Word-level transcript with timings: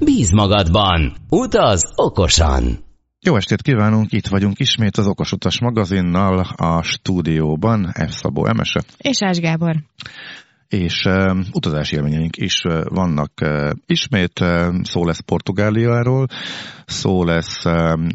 Bíz 0.00 0.30
magadban, 0.30 1.12
utaz 1.28 1.82
okosan! 1.94 2.78
Jó 3.20 3.36
estét 3.36 3.62
kívánunk, 3.62 4.12
itt 4.12 4.26
vagyunk 4.26 4.58
ismét 4.58 4.96
az 4.96 5.06
Okosutas 5.06 5.60
magazinnal 5.60 6.38
a 6.56 6.82
stúdióban, 6.82 7.92
F. 7.92 8.10
Szabó 8.10 8.46
Emese. 8.46 8.80
És 8.98 9.22
Ás 9.22 9.38
Gábor. 9.38 9.76
És 10.68 11.04
uh, 11.04 11.38
utazási 11.52 11.96
élményeink 11.96 12.36
is 12.36 12.62
uh, 12.64 12.84
vannak 12.88 13.32
uh, 13.42 13.70
ismét, 13.86 14.40
uh, 14.40 14.74
szó 14.82 15.04
lesz 15.04 15.20
Portugáliáról, 15.20 16.26
szó 16.86 17.24
lesz 17.24 17.64
uh, 17.64 18.08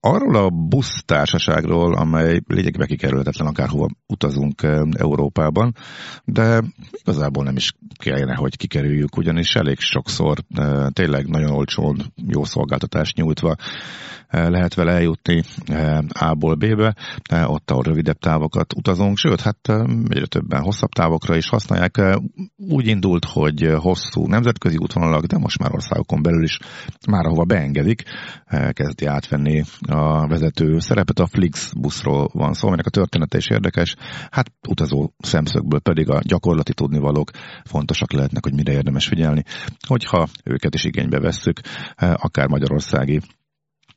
arról 0.00 0.36
a 0.36 0.50
busztársaságról, 0.50 1.94
amely 1.94 2.40
lényegben 2.46 2.86
kikerülhetetlen 2.86 3.48
akárhova 3.48 3.88
utazunk 4.06 4.62
Európában, 4.92 5.74
de 6.24 6.62
igazából 6.90 7.44
nem 7.44 7.56
is 7.56 7.72
kellene, 8.00 8.34
hogy 8.34 8.56
kikerüljük, 8.56 9.16
ugyanis 9.16 9.54
elég 9.54 9.78
sokszor 9.78 10.38
tényleg 10.92 11.28
nagyon 11.28 11.50
olcsón 11.50 12.12
jó 12.26 12.44
szolgáltatást 12.44 13.16
nyújtva 13.16 13.56
lehet 14.30 14.74
vele 14.74 14.92
eljutni 14.92 15.42
A-ból 16.08 16.54
B-be, 16.54 16.94
ott, 17.46 17.70
ahol 17.70 17.82
rövidebb 17.82 18.18
távokat 18.18 18.72
utazunk, 18.74 19.16
sőt, 19.16 19.40
hát 19.40 19.68
egyre 20.08 20.26
többen 20.26 20.62
hosszabb 20.62 20.90
távokra 20.90 21.36
is 21.36 21.48
használják. 21.48 22.20
Úgy 22.56 22.86
indult, 22.86 23.24
hogy 23.24 23.74
hosszú 23.76 24.26
nemzetközi 24.26 24.76
útvonalak, 24.76 25.24
de 25.24 25.38
most 25.38 25.58
már 25.58 25.74
országokon 25.74 26.22
belül 26.22 26.42
is 26.42 26.58
már 27.08 27.26
ahova 27.26 27.44
beengedik, 27.44 28.02
kezdi 28.70 29.06
átvenni 29.06 29.62
a 29.80 30.26
vezető 30.26 30.78
szerepet. 30.78 31.18
A 31.18 31.26
Flix 31.26 31.72
buszról 31.72 32.28
van 32.32 32.52
szó, 32.52 32.66
aminek 32.66 32.86
a 32.86 32.90
története 32.90 33.38
is 33.38 33.48
érdekes, 33.48 33.96
hát 34.30 34.52
utazó 34.68 35.10
szemszögből 35.18 35.80
pedig 35.80 36.10
a 36.10 36.20
gyakorlati 36.22 36.74
tudnivalók 36.74 37.30
fontosak 37.90 38.12
lehetnek, 38.12 38.44
hogy 38.44 38.54
mire 38.54 38.72
érdemes 38.72 39.06
figyelni, 39.06 39.44
hogyha 39.86 40.26
őket 40.44 40.74
is 40.74 40.84
igénybe 40.84 41.20
vesszük, 41.20 41.60
akár 41.96 42.48
magyarországi 42.48 43.20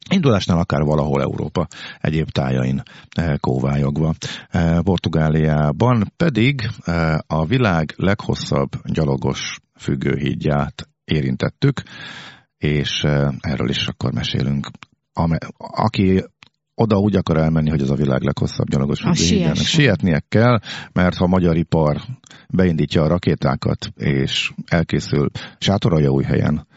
Indulásnál 0.10 0.58
akár 0.58 0.82
valahol 0.82 1.22
Európa 1.22 1.68
egyéb 2.00 2.30
tájain 2.30 2.82
eh, 3.12 3.34
kóvályogva. 3.38 4.14
Eh, 4.50 4.80
Portugáliában 4.82 6.12
pedig 6.18 6.70
a 7.28 7.46
világ 7.46 7.94
leghosszabb 7.96 8.70
gyalogos 8.86 9.60
függőhídját 9.80 10.90
érintettük, 11.04 11.82
és 12.58 13.04
erről 13.40 13.70
is 13.70 13.88
akkor 13.88 14.12
mesélünk. 14.14 14.68
Aki 15.58 16.24
oda 16.76 16.98
úgy 16.98 17.16
akar 17.16 17.38
elmenni, 17.38 17.70
hogy 17.70 17.82
az 17.82 17.90
a 17.90 17.96
világ 17.96 18.22
leghosszabb 18.22 18.70
gyalogos 18.70 19.00
függőhídjának. 19.00 19.56
Sietnie 19.56 20.24
kell, 20.30 20.60
mert 20.94 21.16
ha 21.16 21.24
a 21.24 21.28
magyar 21.28 21.58
ipar 21.58 22.02
beindítja 22.50 23.04
a 23.04 23.08
rakétákat, 23.08 23.92
és 23.96 24.52
elkészül 24.66 25.30
sátorolja 25.58 26.10
új 26.10 26.24
helyen, 26.24 26.68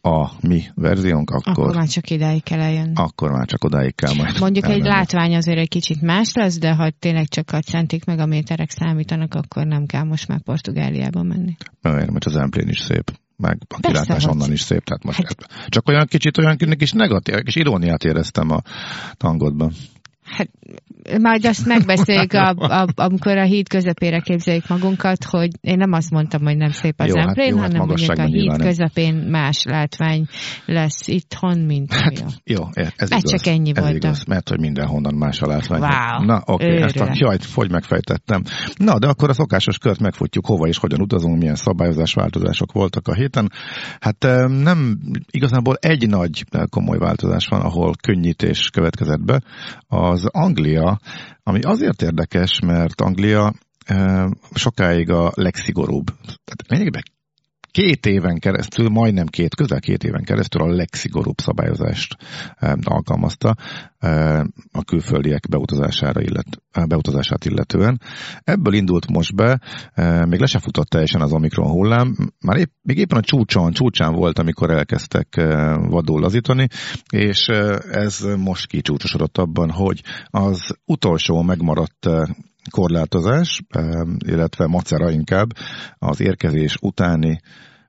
a 0.00 0.30
mi 0.40 0.62
verziónk, 0.74 1.30
akkor, 1.30 1.52
akkor 1.52 1.74
már 1.74 1.88
csak 1.88 2.10
idáig 2.10 2.42
kell 2.42 2.60
eljönni. 2.60 2.92
Akkor 2.94 3.30
már 3.30 3.46
csak 3.46 3.64
odáig 3.64 3.94
kell 3.94 4.14
majd. 4.14 4.40
Mondjuk 4.40 4.64
elmenni. 4.64 4.82
egy 4.82 4.86
látvány 4.86 5.34
azért 5.34 5.58
egy 5.58 5.68
kicsit 5.68 6.00
más 6.00 6.32
lesz, 6.32 6.58
de 6.58 6.74
ha 6.74 6.90
tényleg 6.98 7.28
csak 7.28 7.50
a 7.52 7.60
centik 7.60 8.04
meg 8.04 8.18
a 8.18 8.26
méterek 8.26 8.70
számítanak, 8.70 9.34
akkor 9.34 9.66
nem 9.66 9.86
kell 9.86 10.02
most 10.02 10.28
már 10.28 10.42
Portugáliába 10.42 11.22
menni. 11.22 11.56
Mert 11.82 12.24
az 12.24 12.36
Emplén 12.36 12.68
is 12.68 12.78
szép 12.78 13.12
meg 13.42 13.58
a 13.68 13.80
kilátás 13.80 14.24
onnan 14.24 14.52
is 14.52 14.60
szép, 14.60 14.84
tehát 14.84 15.04
most 15.04 15.22
hát. 15.22 15.68
csak 15.68 15.88
olyan 15.88 16.06
kicsit 16.06 16.38
olyan 16.38 16.56
kis 16.56 16.92
negatív, 16.92 17.34
kis 17.34 17.56
iróniát 17.56 18.04
éreztem 18.04 18.50
a 18.50 18.60
tangodban. 19.16 19.72
Hát 20.36 20.48
majd 21.20 21.44
azt 21.44 21.66
megbeszéljük, 21.66 22.32
a, 22.32 22.48
a, 22.80 22.86
amikor 22.94 23.38
a 23.38 23.44
híd 23.44 23.68
közepére 23.68 24.20
képzeljük 24.20 24.68
magunkat, 24.68 25.24
hogy 25.24 25.50
én 25.60 25.76
nem 25.76 25.92
azt 25.92 26.10
mondtam, 26.10 26.42
hogy 26.42 26.56
nem 26.56 26.70
szép 26.70 26.94
az 26.96 27.14
hát 27.14 27.26
Emplén, 27.26 27.58
hát, 27.58 27.66
hanem 27.66 27.86
mondjuk 27.86 28.18
a 28.18 28.24
híd 28.24 28.56
közepén 28.56 29.14
más 29.14 29.64
látvány 29.64 30.26
lesz 30.66 31.06
itthon, 31.06 31.58
mint 31.58 31.92
hát, 31.92 32.18
jó. 32.18 32.26
jó. 32.44 32.68
ez, 32.72 32.92
ez 32.96 33.10
igaz, 33.10 33.30
csak 33.30 33.46
ennyi 33.46 33.70
ez 33.74 33.82
volt. 33.82 33.94
Igaz, 33.94 34.24
mert 34.24 34.48
hogy 34.48 34.60
mindenhonnan 34.60 35.14
más 35.14 35.42
a 35.42 35.46
látvány. 35.46 35.80
Wow, 35.80 36.24
Na, 36.26 36.42
oké, 36.44 36.64
okay, 36.64 36.82
ezt 36.82 37.00
a 37.00 37.08
jaj, 37.12 37.36
fogy 37.40 37.70
megfejtettem. 37.70 38.42
Na, 38.76 38.98
de 38.98 39.06
akkor 39.06 39.28
a 39.28 39.32
szokásos 39.32 39.78
kört 39.78 40.00
megfutjuk, 40.00 40.46
hova 40.46 40.66
és 40.66 40.78
hogyan 40.78 41.00
utazunk, 41.00 41.38
milyen 41.38 41.54
szabályozás 41.54 42.14
változások 42.14 42.72
voltak 42.72 43.08
a 43.08 43.14
héten. 43.14 43.50
Hát 44.00 44.26
nem, 44.48 44.98
igazából 45.30 45.76
egy 45.80 46.08
nagy 46.08 46.44
komoly 46.70 46.98
változás 46.98 47.46
van, 47.46 47.60
ahol 47.60 47.92
könnyítés 48.02 48.70
következett 48.70 49.24
be. 49.24 49.40
Az 49.86 50.21
Anglia 50.30 51.00
ami 51.42 51.60
azért 51.60 52.02
érdekes, 52.02 52.60
mert 52.60 53.00
Anglia 53.00 53.52
sokáig 54.54 55.10
a 55.10 55.32
legszigorúbb. 55.34 56.06
Tehát 56.20 56.64
lényegében 56.66 57.02
két 57.72 58.06
éven 58.06 58.38
keresztül, 58.38 58.88
majdnem 58.88 59.26
két, 59.26 59.54
közel 59.54 59.80
két 59.80 60.04
éven 60.04 60.24
keresztül 60.24 60.62
a 60.62 60.66
legszigorúbb 60.74 61.38
szabályozást 61.38 62.16
alkalmazta 62.82 63.54
a 64.72 64.84
külföldiek 64.84 65.48
beutazására 65.48 66.20
illet, 66.20 66.46
beutazását 66.88 67.44
illetően. 67.44 68.00
Ebből 68.44 68.74
indult 68.74 69.10
most 69.10 69.34
be, 69.34 69.60
még 70.28 70.40
le 70.40 70.46
se 70.46 70.58
futott 70.58 70.88
teljesen 70.88 71.20
az 71.20 71.32
Omikron 71.32 71.70
hullám, 71.70 72.14
már 72.40 72.56
épp, 72.56 72.70
még 72.82 72.98
éppen 72.98 73.18
a 73.18 73.22
csúcson, 73.22 73.72
csúcsán 73.72 74.14
volt, 74.14 74.38
amikor 74.38 74.70
elkezdtek 74.70 75.34
vadul 75.88 76.20
lazítani, 76.20 76.66
és 77.12 77.46
ez 77.90 78.20
most 78.38 78.66
kicsúcsosodott 78.66 79.38
abban, 79.38 79.70
hogy 79.70 80.02
az 80.26 80.76
utolsó 80.84 81.42
megmaradt 81.42 82.08
korlátozás, 82.70 83.62
illetve 84.18 84.66
macera 84.66 85.10
inkább 85.10 85.48
az 85.98 86.20
érkezés 86.20 86.76
utáni 86.80 87.40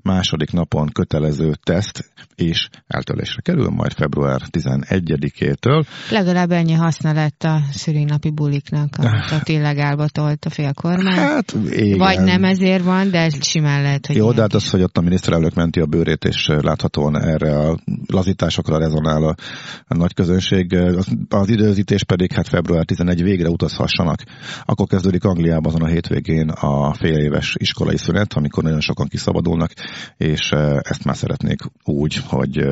második 0.04 0.52
napon 0.52 0.90
kötelező 0.92 1.54
teszt 1.64 2.12
és 2.36 2.70
eltörlésre 2.88 3.42
kerül, 3.42 3.70
majd 3.70 3.92
február 3.92 4.42
11-től. 4.52 5.86
Legalább 6.10 6.52
ennyi 6.52 6.74
haszna 6.74 7.14
lett 7.14 7.44
a 7.44 7.60
szülinapi 7.72 8.30
buliknak, 8.32 8.90
amit 8.98 9.32
a 9.38 9.42
illegálba 9.44 10.08
tolt 10.08 10.46
a 10.46 10.50
félkormány. 10.50 11.16
Hát, 11.16 11.56
igen. 11.70 11.98
Vagy 11.98 12.20
nem 12.20 12.44
ezért 12.44 12.84
van, 12.84 13.10
de 13.10 13.30
simán 13.30 13.82
lehet, 13.82 14.08
hogy 14.08 14.16
Jó, 14.16 14.32
de 14.32 14.42
hát 14.42 14.54
az, 14.54 14.70
hogy 14.70 14.82
ott 14.82 14.98
a 14.98 15.02
miniszterelnök 15.02 15.54
menti 15.54 15.80
a 15.80 15.86
bőrét, 15.86 16.24
és 16.24 16.48
láthatóan 16.48 17.22
erre 17.22 17.58
a 17.60 17.78
lazításokra 18.08 18.78
rezonál 18.78 19.24
a, 19.24 19.36
a 19.88 19.96
nagy 19.96 20.14
közönség. 20.14 20.74
Az, 20.74 21.08
az 21.30 21.50
időzítés 21.50 22.04
pedig 22.04 22.32
hát 22.32 22.48
február 22.48 22.86
11 22.86 23.24
végre 23.24 23.50
utazhassanak. 23.50 24.20
Akkor 24.66 24.88
kezdődik 24.88 25.24
Angliában 25.24 25.74
azon 25.74 25.88
a 25.88 25.92
hétvégén 25.92 26.50
a 26.50 26.94
fél 26.94 27.18
éves 27.18 27.56
iskolai 27.60 27.98
szünet, 27.98 28.34
amikor 28.34 28.64
nagyon 28.64 28.82
sokan 28.82 29.08
kiszabadulnak, 29.08 29.72
és 30.18 30.50
ezt 30.82 31.04
már 31.04 31.16
szeretnék 31.16 31.60
úgy, 31.84 32.16
hogy 32.28 32.66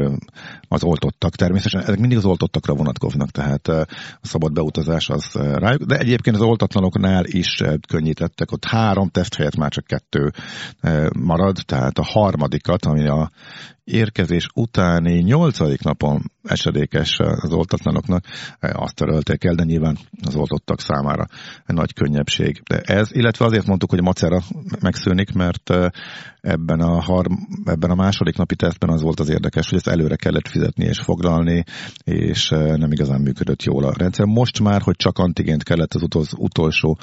az 0.72 0.84
oltottak, 0.84 1.36
természetesen 1.36 1.82
ezek 1.82 2.00
mindig 2.00 2.18
az 2.18 2.26
oltottakra 2.26 2.74
vonatkoznak, 2.74 3.30
tehát 3.30 3.68
a 3.68 3.86
szabad 4.22 4.54
beutazás 4.54 5.10
az 5.10 5.32
rájuk, 5.34 5.82
de 5.82 5.98
egyébként 5.98 6.36
az 6.36 6.42
oltatlanoknál 6.42 7.26
is 7.26 7.64
könnyítettek, 7.88 8.52
ott 8.52 8.66
három 8.66 9.10
teszt 9.10 9.36
helyett 9.36 9.56
már 9.56 9.72
csak 9.72 9.86
kettő 9.86 10.32
marad, 11.20 11.58
tehát 11.66 11.98
a 11.98 12.04
harmadikat, 12.04 12.86
ami 12.86 13.08
a 13.08 13.32
érkezés 13.84 14.48
utáni 14.54 15.20
nyolcadik 15.20 15.82
napon 15.82 16.32
esedékes 16.44 17.18
az 17.20 17.54
oltatlanoknak, 17.54 18.26
azt 18.60 18.96
törölték 18.96 19.44
el, 19.44 19.56
de 19.56 19.64
nyilván 19.64 19.98
az 20.26 20.36
oltottak 20.36 20.82
számára 20.82 21.26
egy 21.66 21.76
nagy 21.76 21.94
könnyebbség. 21.94 22.62
De 22.70 22.80
ez, 22.80 23.08
illetve 23.12 23.46
azért 23.46 23.66
mondtuk, 23.66 23.90
hogy 23.90 24.00
a 24.00 24.04
macera 24.04 24.40
megszűnik, 24.80 25.34
mert 25.34 25.74
ebben 26.42 26.80
a, 26.80 27.02
harm, 27.02 27.34
ebben 27.66 27.90
a 27.90 27.96
második 27.96 28.38
napi 28.38 28.56
tesztben 28.56 28.90
az 28.90 29.02
volt 29.02 29.20
az 29.20 29.30
érdekes, 29.30 29.70
hogy 29.70 29.78
ezt 29.78 29.88
előre 29.88 30.16
kellett 30.16 30.48
fizetni 30.48 30.61
és 30.76 31.00
foglalni, 31.00 31.64
és 32.04 32.50
nem 32.50 32.92
igazán 32.92 33.22
működött 33.22 33.64
jól 33.64 33.84
a 33.84 33.94
rendszer. 33.98 34.26
Most 34.26 34.60
már, 34.60 34.82
hogy 34.82 34.96
csak 34.96 35.18
antigént 35.18 35.64
kellett 35.64 35.94
az 35.94 36.02
utol, 36.02 36.24
utolsó 36.38 36.98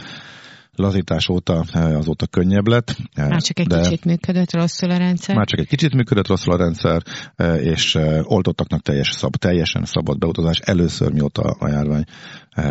lazítás 0.79 1.29
óta 1.29 1.65
eh, 1.73 1.97
azóta 1.97 2.27
könnyebb 2.27 2.67
lett. 2.67 2.97
Eh, 3.15 3.29
már 3.29 3.43
csak 3.43 3.59
egy 3.59 3.67
de 3.67 3.81
kicsit 3.81 4.05
működött 4.05 4.53
rosszul 4.53 4.91
a 4.91 4.97
rendszer. 4.97 5.37
Már 5.37 5.47
csak 5.47 5.59
egy 5.59 5.67
kicsit 5.67 5.95
működött 5.95 6.27
rosszul 6.27 6.53
a 6.53 6.57
rendszer, 6.57 7.03
eh, 7.37 7.65
és 7.65 7.99
oltottaknak 8.23 8.83
teljes 8.83 9.11
szab, 9.11 9.37
teljesen 9.37 9.85
szabad 9.85 10.19
beutazás 10.19 10.59
először, 10.59 11.13
mióta 11.13 11.43
a 11.43 11.69
járvány 11.69 12.05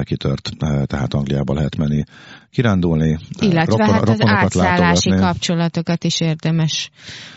kitört, 0.03 0.49
tehát 0.85 1.13
Angliába 1.13 1.53
lehet 1.53 1.75
menni 1.75 2.03
kirándulni. 2.49 3.17
Illetve 3.39 3.85
rokon, 3.85 3.93
hát 3.93 4.09
az 4.09 4.21
átszállási 4.21 5.09
látogatni. 5.09 5.17
kapcsolatokat 5.17 6.03
is 6.03 6.19
érdemes 6.19 6.89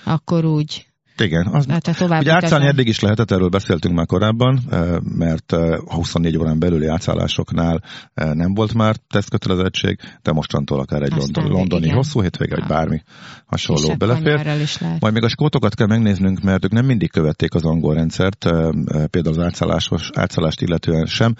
akkor 0.05 0.44
úgy 0.44 0.90
igen. 1.21 1.47
Az, 1.47 1.67
hát 1.69 1.87
a 1.87 1.95
tovább 1.95 2.21
ugye 2.21 2.33
átszállni 2.33 2.67
eddig 2.67 2.89
is 2.89 3.01
lehetett, 3.01 3.31
erről 3.31 3.49
beszéltünk 3.49 3.95
már 3.95 4.07
korábban, 4.07 4.61
mert 5.03 5.53
a 5.53 5.95
24 5.95 6.37
órán 6.37 6.59
belüli 6.59 6.87
átszállásoknál 6.87 7.83
nem 8.15 8.55
volt 8.55 8.75
már 8.75 8.97
tesztkötelezettség, 9.09 9.99
de 10.23 10.33
mostantól 10.33 10.81
akár 10.81 11.03
egy 11.03 11.13
Aztán 11.13 11.45
londoni, 11.45 11.59
londoni 11.59 11.89
hosszú 11.89 12.21
hétvége, 12.23 12.55
vagy 12.55 12.69
bármi 12.69 13.03
hasonló 13.47 13.83
Kisebb 13.83 13.99
belefér. 13.99 14.69
Majd 15.01 15.15
még 15.15 15.23
a 15.23 15.29
skótokat 15.29 15.75
kell 15.75 15.87
megnéznünk, 15.87 16.41
mert 16.41 16.65
ők 16.65 16.73
nem 16.73 16.87
mindig 16.87 17.11
követték 17.11 17.55
az 17.55 17.65
angol 17.65 17.95
rendszert, 17.95 18.45
például 19.11 19.39
az 19.39 19.39
átszállásos, 19.39 20.11
átszállást 20.15 20.61
illetően 20.61 21.07
sem, 21.07 21.35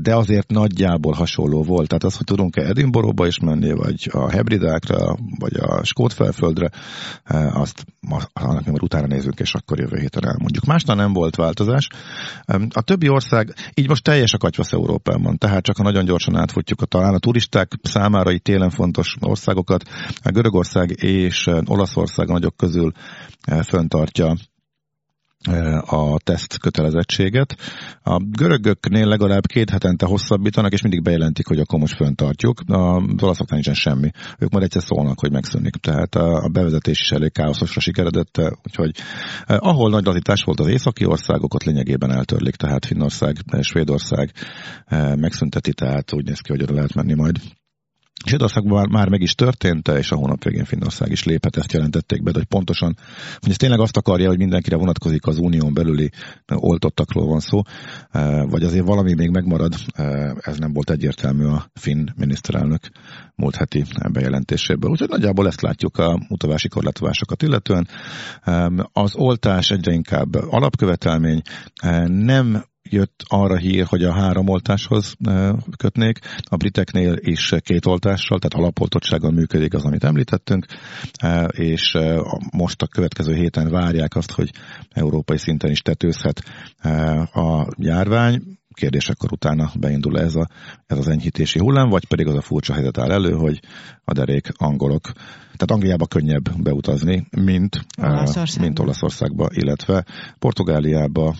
de 0.00 0.14
azért 0.14 0.50
nagyjából 0.50 1.12
hasonló 1.12 1.62
volt. 1.62 1.88
Tehát 1.88 2.04
az, 2.04 2.16
hogy 2.16 2.26
tudunk-e 2.26 2.62
Edinburghba 2.62 3.26
is 3.26 3.38
menni, 3.38 3.72
vagy 3.72 4.08
a 4.12 4.30
Hebridákra, 4.30 5.16
vagy 5.38 5.56
a 5.56 5.84
Skót 5.84 6.12
felföldre, 6.12 6.70
azt 7.52 7.84
annak 8.32 8.64
még 8.64 8.82
utána 8.82 9.06
nézünk, 9.06 9.40
és 9.40 9.54
akkor 9.54 9.78
jövő 9.78 9.98
héten 9.98 10.26
elmondjuk. 10.26 10.64
Másnál 10.64 10.96
nem 10.96 11.12
volt 11.12 11.36
változás. 11.36 11.88
A 12.70 12.82
többi 12.82 13.08
ország, 13.08 13.54
így 13.74 13.88
most 13.88 14.02
teljes 14.02 14.32
a 14.32 14.38
katyvasz 14.38 14.72
Európában, 14.72 15.38
tehát 15.38 15.62
csak 15.62 15.76
ha 15.76 15.82
nagyon 15.82 16.04
gyorsan 16.04 16.36
átfutjuk 16.36 16.80
a 16.80 16.86
talán 16.86 17.14
a 17.14 17.18
turisták 17.18 17.72
számára 17.82 18.30
itt 18.30 18.44
télen 18.44 18.70
fontos 18.70 19.16
országokat, 19.20 19.82
a 20.22 20.30
Görögország 20.30 20.90
és 21.02 21.50
Olaszország 21.64 22.28
nagyok 22.28 22.56
közül 22.56 22.92
föntartja 23.62 24.34
a 25.84 26.18
teszt 26.18 26.58
kötelezettséget. 26.58 27.56
A 28.02 28.18
görögöknél 28.18 29.06
legalább 29.06 29.46
két 29.46 29.70
hetente 29.70 30.06
hosszabbítanak, 30.06 30.72
és 30.72 30.82
mindig 30.82 31.02
bejelentik, 31.02 31.46
hogy 31.46 31.58
akkor 31.58 31.78
most 31.78 31.96
föntartjuk. 31.96 32.60
Az 32.66 33.22
olaszoknál 33.22 33.60
nincsen 33.60 33.74
semmi. 33.74 34.10
Ők 34.38 34.50
majd 34.50 34.64
egyszer 34.64 34.82
szólnak, 34.82 35.20
hogy 35.20 35.32
megszűnik. 35.32 35.76
Tehát 35.76 36.14
a 36.14 36.48
bevezetés 36.52 37.00
is 37.00 37.10
elég 37.10 37.32
káoszosra 37.32 37.80
sikeredett, 37.80 38.40
úgyhogy 38.66 38.90
ahol 39.46 39.90
nagy 39.90 40.04
lazítás 40.04 40.42
volt 40.42 40.60
az 40.60 40.66
északi 40.66 41.06
országok, 41.06 41.54
ott 41.54 41.64
lényegében 41.64 42.12
eltörlik, 42.12 42.56
tehát 42.56 42.86
Finnország, 42.86 43.36
Svédország 43.60 44.32
megszünteti, 45.14 45.72
tehát 45.72 46.12
úgy 46.12 46.24
néz 46.24 46.40
ki, 46.40 46.52
hogy 46.52 46.62
oda 46.62 46.74
lehet 46.74 46.94
menni 46.94 47.14
majd. 47.14 47.36
Svédországban 48.26 48.88
már 48.90 49.08
meg 49.08 49.20
is 49.20 49.34
történt, 49.34 49.88
és 49.88 50.10
a 50.10 50.16
hónap 50.16 50.44
végén 50.44 50.64
Finnország 50.64 51.10
is 51.10 51.24
léphet, 51.24 51.56
ezt 51.56 51.72
jelentették 51.72 52.22
be, 52.22 52.30
de 52.30 52.38
hogy 52.38 52.46
pontosan, 52.46 52.96
hogy 53.40 53.50
ez 53.50 53.56
tényleg 53.56 53.80
azt 53.80 53.96
akarja, 53.96 54.28
hogy 54.28 54.38
mindenkire 54.38 54.76
vonatkozik 54.76 55.26
az 55.26 55.38
unión 55.38 55.74
belüli 55.74 56.10
oltottakról 56.46 57.26
van 57.26 57.40
szó, 57.40 57.60
vagy 58.48 58.62
azért 58.62 58.86
valami 58.86 59.14
még 59.14 59.30
megmarad, 59.30 59.74
ez 60.40 60.58
nem 60.58 60.72
volt 60.72 60.90
egyértelmű 60.90 61.44
a 61.44 61.70
finn 61.74 62.06
miniszterelnök 62.16 62.82
múlt 63.34 63.56
heti 63.56 63.84
bejelentéséből. 64.12 64.90
Úgyhogy 64.90 65.08
nagyjából 65.08 65.46
ezt 65.46 65.60
látjuk 65.60 65.98
a 65.98 66.20
utavási 66.28 66.68
korlátozásokat 66.68 67.42
illetően. 67.42 67.88
Az 68.92 69.16
oltás 69.16 69.70
egyre 69.70 69.92
inkább 69.92 70.34
alapkövetelmény, 70.34 71.42
nem 72.06 72.64
jött 72.82 73.24
arra 73.26 73.56
hír, 73.56 73.84
hogy 73.86 74.02
a 74.02 74.12
három 74.12 74.48
oltáshoz 74.48 75.16
kötnék. 75.76 76.18
A 76.42 76.56
briteknél 76.56 77.16
is 77.20 77.52
két 77.58 77.86
oltással, 77.86 78.38
tehát 78.38 78.64
alapoltottsággal 78.64 79.30
működik 79.30 79.74
az, 79.74 79.84
amit 79.84 80.04
említettünk, 80.04 80.66
és 81.48 81.96
most 82.52 82.82
a 82.82 82.86
következő 82.86 83.34
héten 83.34 83.70
várják 83.70 84.16
azt, 84.16 84.30
hogy 84.30 84.50
európai 84.90 85.38
szinten 85.38 85.70
is 85.70 85.82
tetőzhet 85.82 86.42
a 87.32 87.66
járvány 87.76 88.42
kérdés, 88.72 89.08
akkor 89.08 89.32
utána 89.32 89.70
beindul 89.78 90.18
ez, 90.18 90.34
a, 90.34 90.48
ez 90.86 90.98
az 90.98 91.08
enyhítési 91.08 91.58
hullám, 91.58 91.88
vagy 91.88 92.06
pedig 92.06 92.26
az 92.26 92.34
a 92.34 92.40
furcsa 92.40 92.72
helyzet 92.72 92.98
áll 92.98 93.10
elő, 93.10 93.32
hogy 93.32 93.60
a 94.04 94.12
derék 94.12 94.48
angolok 94.56 95.12
tehát 95.58 95.70
Angliába 95.82 96.06
könnyebb 96.06 96.62
beutazni, 96.62 97.26
mint 97.36 97.86
Olaszországba, 98.02 98.64
mint 98.64 98.78
Olaszországba 98.78 99.48
illetve 99.50 100.04
Portugáliába 100.38 101.34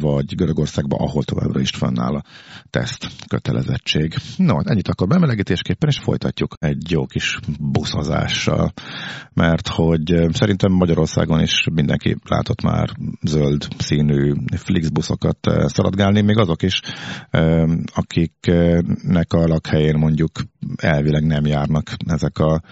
vagy 0.00 0.34
Görögországba, 0.34 0.96
ahol 0.96 1.24
továbbra 1.24 1.60
is 1.60 1.70
fennáll 1.70 2.14
a 2.14 2.24
teszt 2.70 3.08
kötelezettség. 3.28 4.14
No, 4.36 4.58
ennyit 4.64 4.88
akkor 4.88 5.06
bemelegítésképpen, 5.06 5.88
és 5.88 5.98
folytatjuk 5.98 6.56
egy 6.58 6.90
jó 6.90 7.06
kis 7.06 7.38
buszozással, 7.60 8.72
mert 9.32 9.68
hogy 9.68 10.14
szerintem 10.30 10.72
Magyarországon 10.72 11.40
is 11.40 11.64
mindenki 11.72 12.16
látott 12.28 12.62
már 12.62 12.90
zöld 13.22 13.68
színű 13.78 14.32
Flixbuszokat 14.56 15.38
szaladgálni, 15.66 16.20
még 16.20 16.38
azok 16.38 16.62
is, 16.62 16.80
akiknek 17.94 19.32
a 19.32 19.46
lakhelyén 19.46 19.98
mondjuk 19.98 20.30
elvileg 20.76 21.26
nem 21.26 21.46
járnak 21.46 21.90
ezek 22.06 22.38
a 22.38 22.62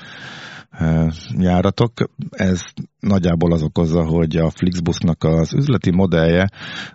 járatok. 1.38 1.92
Ez 2.30 2.62
nagyjából 3.00 3.52
az 3.52 3.62
okozza, 3.62 4.04
hogy 4.04 4.36
a 4.36 4.50
Flixbusnak 4.50 5.24
az 5.24 5.54
üzleti 5.54 5.90
modellje 5.90 6.48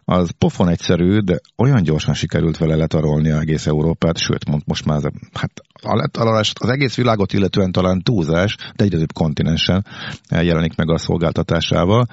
az 0.03 0.31
pofon 0.37 0.69
egyszerű, 0.69 1.17
de 1.19 1.39
olyan 1.57 1.83
gyorsan 1.83 2.13
sikerült 2.13 2.57
vele 2.57 2.75
letarolni 2.75 3.29
a 3.29 3.39
egész 3.39 3.67
Európát, 3.67 4.17
sőt, 4.17 4.49
mond 4.49 4.61
most 4.65 4.85
már 4.85 5.01
hát 5.33 5.51
a 5.81 5.95
letarolás 5.95 6.53
az 6.59 6.69
egész 6.69 6.95
világot 6.95 7.33
illetően 7.33 7.71
talán 7.71 8.01
túlzás, 8.01 8.55
de 8.75 8.83
egyre 8.83 8.97
több 8.97 9.13
kontinensen 9.13 9.85
jelenik 10.29 10.75
meg 10.75 10.89
a 10.89 10.97
szolgáltatásával. 10.97 12.05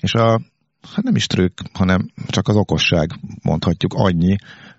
És 0.00 0.14
a, 0.14 0.40
hát 0.94 1.04
nem 1.04 1.16
is 1.16 1.26
trükk, 1.26 1.58
hanem 1.72 2.10
csak 2.26 2.48
az 2.48 2.56
okosság 2.56 3.10
mondhatjuk 3.42 3.94
annyi, 3.94 4.36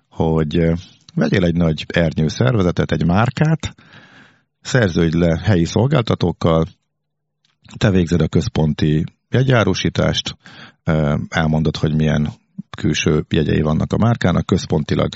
hogy 0.08 0.72
vegyél 1.14 1.44
egy 1.44 1.56
nagy 1.56 1.84
ernyő 1.88 2.28
szervezetet, 2.28 2.92
egy 2.92 3.06
márkát, 3.06 3.74
szerződj 4.66 5.18
le 5.18 5.40
helyi 5.44 5.64
szolgáltatókkal, 5.64 6.66
te 7.76 7.90
végzed 7.90 8.20
a 8.20 8.28
központi 8.28 9.04
jegyárusítást, 9.28 10.36
elmondod, 11.28 11.76
hogy 11.76 11.94
milyen 11.94 12.28
külső 12.76 13.24
jegyei 13.28 13.60
vannak 13.60 13.92
a 13.92 13.96
márkának, 13.96 14.46
központilag 14.46 15.08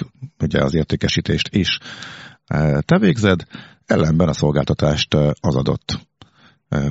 ugye 0.43 0.62
az 0.62 0.75
értékesítést 0.75 1.49
is 1.55 1.79
te 2.81 2.99
végzed, 2.99 3.43
ellenben 3.87 4.29
a 4.29 4.32
szolgáltatást 4.32 5.14
az 5.41 5.56
adott 5.56 6.08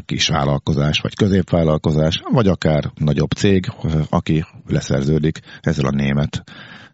kis 0.05 0.27
vállalkozás, 0.27 0.99
vagy 0.99 1.15
középvállalkozás, 1.15 2.21
vagy 2.31 2.47
akár 2.47 2.91
nagyobb 2.95 3.31
cég, 3.31 3.71
aki 4.09 4.45
leszerződik 4.65 5.39
ezzel 5.61 5.85
a 5.85 5.95
német 5.95 6.43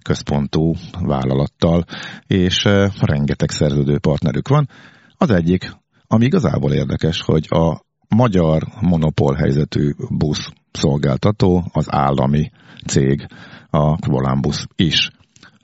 központú 0.02 0.74
vállalattal, 1.00 1.86
és 2.28 2.64
rengeteg 3.00 3.50
szerződő 3.50 4.00
partnerük 4.00 4.48
van, 4.48 4.70
az 5.18 5.30
egyik, 5.30 5.72
ami 6.08 6.26
igazából 6.26 6.74
érdekes, 6.74 7.22
hogy 7.22 7.46
a 7.50 7.82
magyar 8.16 8.64
monopól 8.82 9.36
helyzetű 9.36 9.92
busz 10.10 10.52
szolgáltató, 10.72 11.64
az 11.74 11.86
állami 11.90 12.52
cég, 12.88 13.28
a 13.70 14.08
Volánbusz 14.10 14.68
is 14.76 15.12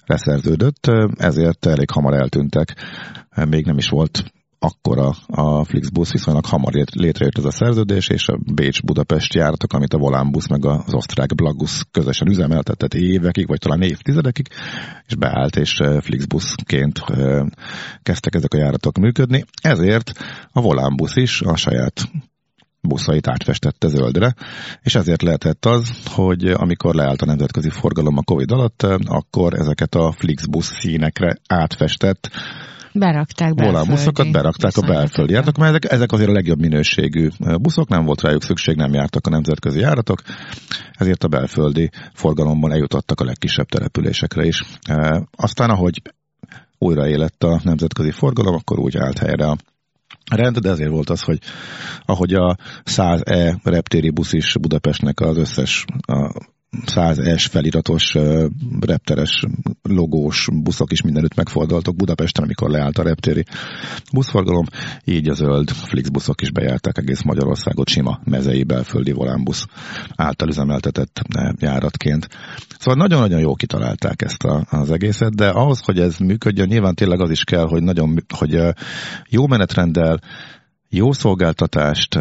leszerződött, 0.05 0.87
ezért 1.17 1.65
elég 1.65 1.89
hamar 1.89 2.13
eltűntek. 2.13 2.75
Még 3.49 3.65
nem 3.65 3.77
is 3.77 3.89
volt 3.89 4.23
akkora 4.63 5.15
a 5.27 5.63
Flixbus, 5.63 6.11
viszonylag 6.11 6.45
hamar 6.45 6.73
létrejött 6.93 7.37
ez 7.37 7.45
a 7.45 7.51
szerződés, 7.51 8.07
és 8.07 8.27
a 8.27 8.39
Bécs-Budapest 8.53 9.33
járatok, 9.33 9.73
amit 9.73 9.93
a 9.93 9.97
Volánbusz 9.97 10.47
meg 10.47 10.65
az 10.65 10.93
osztrák 10.93 11.35
Blagus 11.35 11.83
közösen 11.91 12.27
üzemeltetett 12.29 12.93
évekig, 12.93 13.47
vagy 13.47 13.59
talán 13.59 13.81
évtizedekig, 13.81 14.47
és 15.07 15.15
beállt, 15.15 15.55
és 15.55 15.81
Flixbusként 15.99 16.99
eh, 17.07 17.45
kezdtek 18.03 18.35
ezek 18.35 18.53
a 18.53 18.57
járatok 18.57 18.97
működni. 18.97 19.43
Ezért 19.61 20.11
a 20.51 20.61
Volánbusz 20.61 21.15
is 21.15 21.41
a 21.41 21.55
saját 21.55 22.09
buszait 22.81 23.27
átfestette 23.27 23.87
zöldre, 23.87 24.35
és 24.81 24.95
ezért 24.95 25.21
lehetett 25.21 25.65
az, 25.65 26.03
hogy 26.05 26.45
amikor 26.45 26.95
leállt 26.95 27.21
a 27.21 27.25
nemzetközi 27.25 27.69
forgalom 27.69 28.17
a 28.17 28.23
Covid 28.23 28.51
alatt, 28.51 28.83
akkor 29.05 29.53
ezeket 29.53 29.95
a 29.95 30.11
Flixbus 30.11 30.65
színekre 30.65 31.37
átfestett 31.47 32.29
Berakták 32.93 33.53
belföldi. 33.55 33.89
buszokat, 33.89 34.31
berakták 34.31 34.77
a 34.77 34.81
belföldi 34.81 35.31
járatok, 35.33 35.57
mert 35.57 35.69
ezek, 35.69 35.91
ezek 35.91 36.11
azért 36.11 36.29
a 36.29 36.33
legjobb 36.33 36.59
minőségű 36.59 37.29
buszok, 37.61 37.87
nem 37.87 38.05
volt 38.05 38.21
rájuk 38.21 38.43
szükség, 38.43 38.75
nem 38.75 38.93
jártak 38.93 39.27
a 39.27 39.29
nemzetközi 39.29 39.79
járatok, 39.79 40.21
ezért 40.93 41.23
a 41.23 41.27
belföldi 41.27 41.89
forgalomban 42.13 42.71
eljutottak 42.71 43.19
a 43.19 43.23
legkisebb 43.23 43.67
településekre 43.67 44.45
is. 44.45 44.63
E, 44.89 45.27
aztán, 45.31 45.69
ahogy 45.69 46.01
újraélett 46.77 47.43
a 47.43 47.59
nemzetközi 47.63 48.11
forgalom, 48.11 48.55
akkor 48.55 48.79
úgy 48.79 48.97
állt 48.97 49.17
helyre 49.17 49.45
a 49.45 49.55
rend, 50.31 50.57
de 50.57 50.69
ezért 50.69 50.89
volt 50.89 51.09
az, 51.09 51.21
hogy 51.21 51.39
ahogy 52.05 52.33
a 52.33 52.57
100E 52.83 53.59
reptéri 53.63 54.09
busz 54.09 54.33
is 54.33 54.57
Budapestnek 54.57 55.19
az 55.19 55.37
összes 55.37 55.85
a 56.01 56.31
100S 56.71 57.47
feliratos 57.49 58.13
repteres 58.79 59.45
logós 59.81 60.49
buszok 60.63 60.91
is 60.91 61.01
mindenütt 61.01 61.35
megfordultak 61.35 61.95
Budapesten, 61.95 62.43
amikor 62.43 62.69
leállt 62.69 62.97
a 62.97 63.03
reptéri 63.03 63.45
buszforgalom, 64.13 64.65
így 65.05 65.29
a 65.29 65.33
zöld 65.33 65.69
Flixbuszok 65.69 66.41
is 66.41 66.51
bejárták 66.51 66.97
egész 66.97 67.21
Magyarországot 67.21 67.89
sima 67.89 68.19
mezei 68.23 68.63
belföldi 68.63 69.11
volánbusz 69.11 69.65
által 70.15 70.47
üzemeltetett 70.47 71.21
járatként. 71.59 72.27
Szóval 72.79 73.07
nagyon-nagyon 73.07 73.39
jó 73.39 73.55
kitalálták 73.55 74.21
ezt 74.21 74.43
a, 74.43 74.65
az 74.69 74.91
egészet, 74.91 75.35
de 75.35 75.49
ahhoz, 75.49 75.79
hogy 75.79 75.99
ez 75.99 76.17
működjön, 76.17 76.67
nyilván 76.67 76.95
tényleg 76.95 77.19
az 77.19 77.29
is 77.29 77.43
kell, 77.43 77.67
hogy 77.67 77.83
nagyon, 77.83 78.25
hogy 78.37 78.59
jó 79.29 79.47
menetrenddel, 79.47 80.19
jó 80.89 81.11
szolgáltatást 81.11 82.19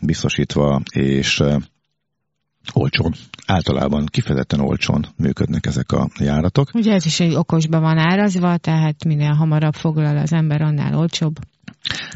biztosítva, 0.00 0.82
és 0.92 1.42
olcsón. 2.72 3.14
Általában 3.52 4.06
kifejezetten 4.06 4.60
olcsón 4.60 5.06
működnek 5.16 5.66
ezek 5.66 5.92
a 5.92 6.08
járatok. 6.18 6.70
Ugye 6.74 6.92
ez 6.92 7.06
is 7.06 7.20
egy 7.20 7.34
okosba 7.34 7.80
van 7.80 7.98
árazva, 7.98 8.56
tehát 8.56 9.04
minél 9.04 9.32
hamarabb 9.32 9.74
foglal 9.74 10.16
az 10.16 10.32
ember, 10.32 10.62
annál 10.62 10.94
olcsóbb. 10.94 11.38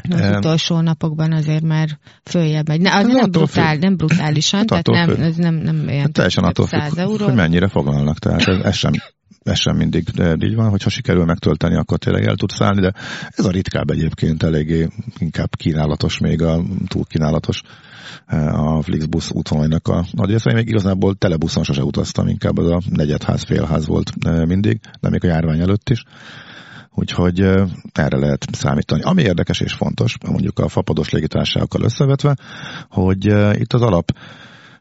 Az 0.09 0.19
um, 0.19 0.35
utolsó 0.35 0.79
napokban 0.79 1.31
azért 1.31 1.63
már 1.63 1.87
följebb 2.23 2.67
megy. 2.67 2.81
Ne, 2.81 2.95
az 2.95 3.05
nem, 3.05 3.31
brutál, 3.31 3.73
függ. 3.73 3.81
nem 3.81 3.95
brutálisan, 3.95 4.59
hát 4.59 4.83
tehát 4.83 5.07
nem, 5.07 5.21
ez 5.21 5.35
nem, 5.35 5.55
nem 5.55 5.85
olyan 5.87 6.01
hát 6.01 6.11
teljesen 6.11 6.43
attól 6.43 6.65
függ, 6.65 7.21
hogy 7.21 7.33
mennyire 7.33 7.67
foglalnak. 7.67 8.19
Tehát 8.19 8.47
ez, 8.47 8.63
ez 8.63 8.75
sem 8.75 8.91
ez 9.47 9.59
sem 9.59 9.75
mindig 9.75 10.07
így 10.39 10.55
van, 10.55 10.69
hogyha 10.69 10.89
sikerül 10.89 11.25
megtölteni, 11.25 11.75
akkor 11.75 11.97
tényleg 11.97 12.25
el 12.27 12.35
tudsz 12.35 12.55
szállni, 12.55 12.81
de 12.81 12.93
ez 13.29 13.45
a 13.45 13.51
ritkább 13.51 13.89
egyébként 13.89 14.43
eléggé 14.43 14.87
inkább 15.17 15.55
kínálatos, 15.55 16.17
még 16.17 16.41
a 16.41 16.63
túl 16.87 17.03
kínálatos 17.05 17.61
eh, 18.25 18.59
a 18.59 18.81
Flixbus 18.81 19.31
útvonalnak 19.31 19.87
a 19.87 20.05
nagy 20.11 20.29
része. 20.29 20.53
Még 20.53 20.67
igazából 20.67 21.15
telebuszon 21.15 21.63
sose 21.63 21.83
utaztam, 21.83 22.27
inkább 22.27 22.57
az 22.57 22.69
a 22.69 22.81
negyedház, 22.89 23.43
félház 23.43 23.87
volt 23.87 24.11
eh, 24.19 24.45
mindig, 24.45 24.79
de 24.99 25.09
még 25.09 25.23
a 25.23 25.27
járvány 25.27 25.59
előtt 25.59 25.89
is. 25.89 26.03
Úgyhogy 26.93 27.41
eh, 27.41 27.67
erre 27.93 28.17
lehet 28.17 28.45
számítani. 28.51 29.01
Ami 29.01 29.21
érdekes 29.21 29.59
és 29.59 29.73
fontos, 29.73 30.17
mondjuk 30.27 30.59
a 30.59 30.67
fapados 30.67 31.09
légitársaságokkal 31.09 31.83
összevetve, 31.83 32.35
hogy 32.89 33.25
itt 33.59 33.73
az 33.73 33.81
alap 33.81 34.11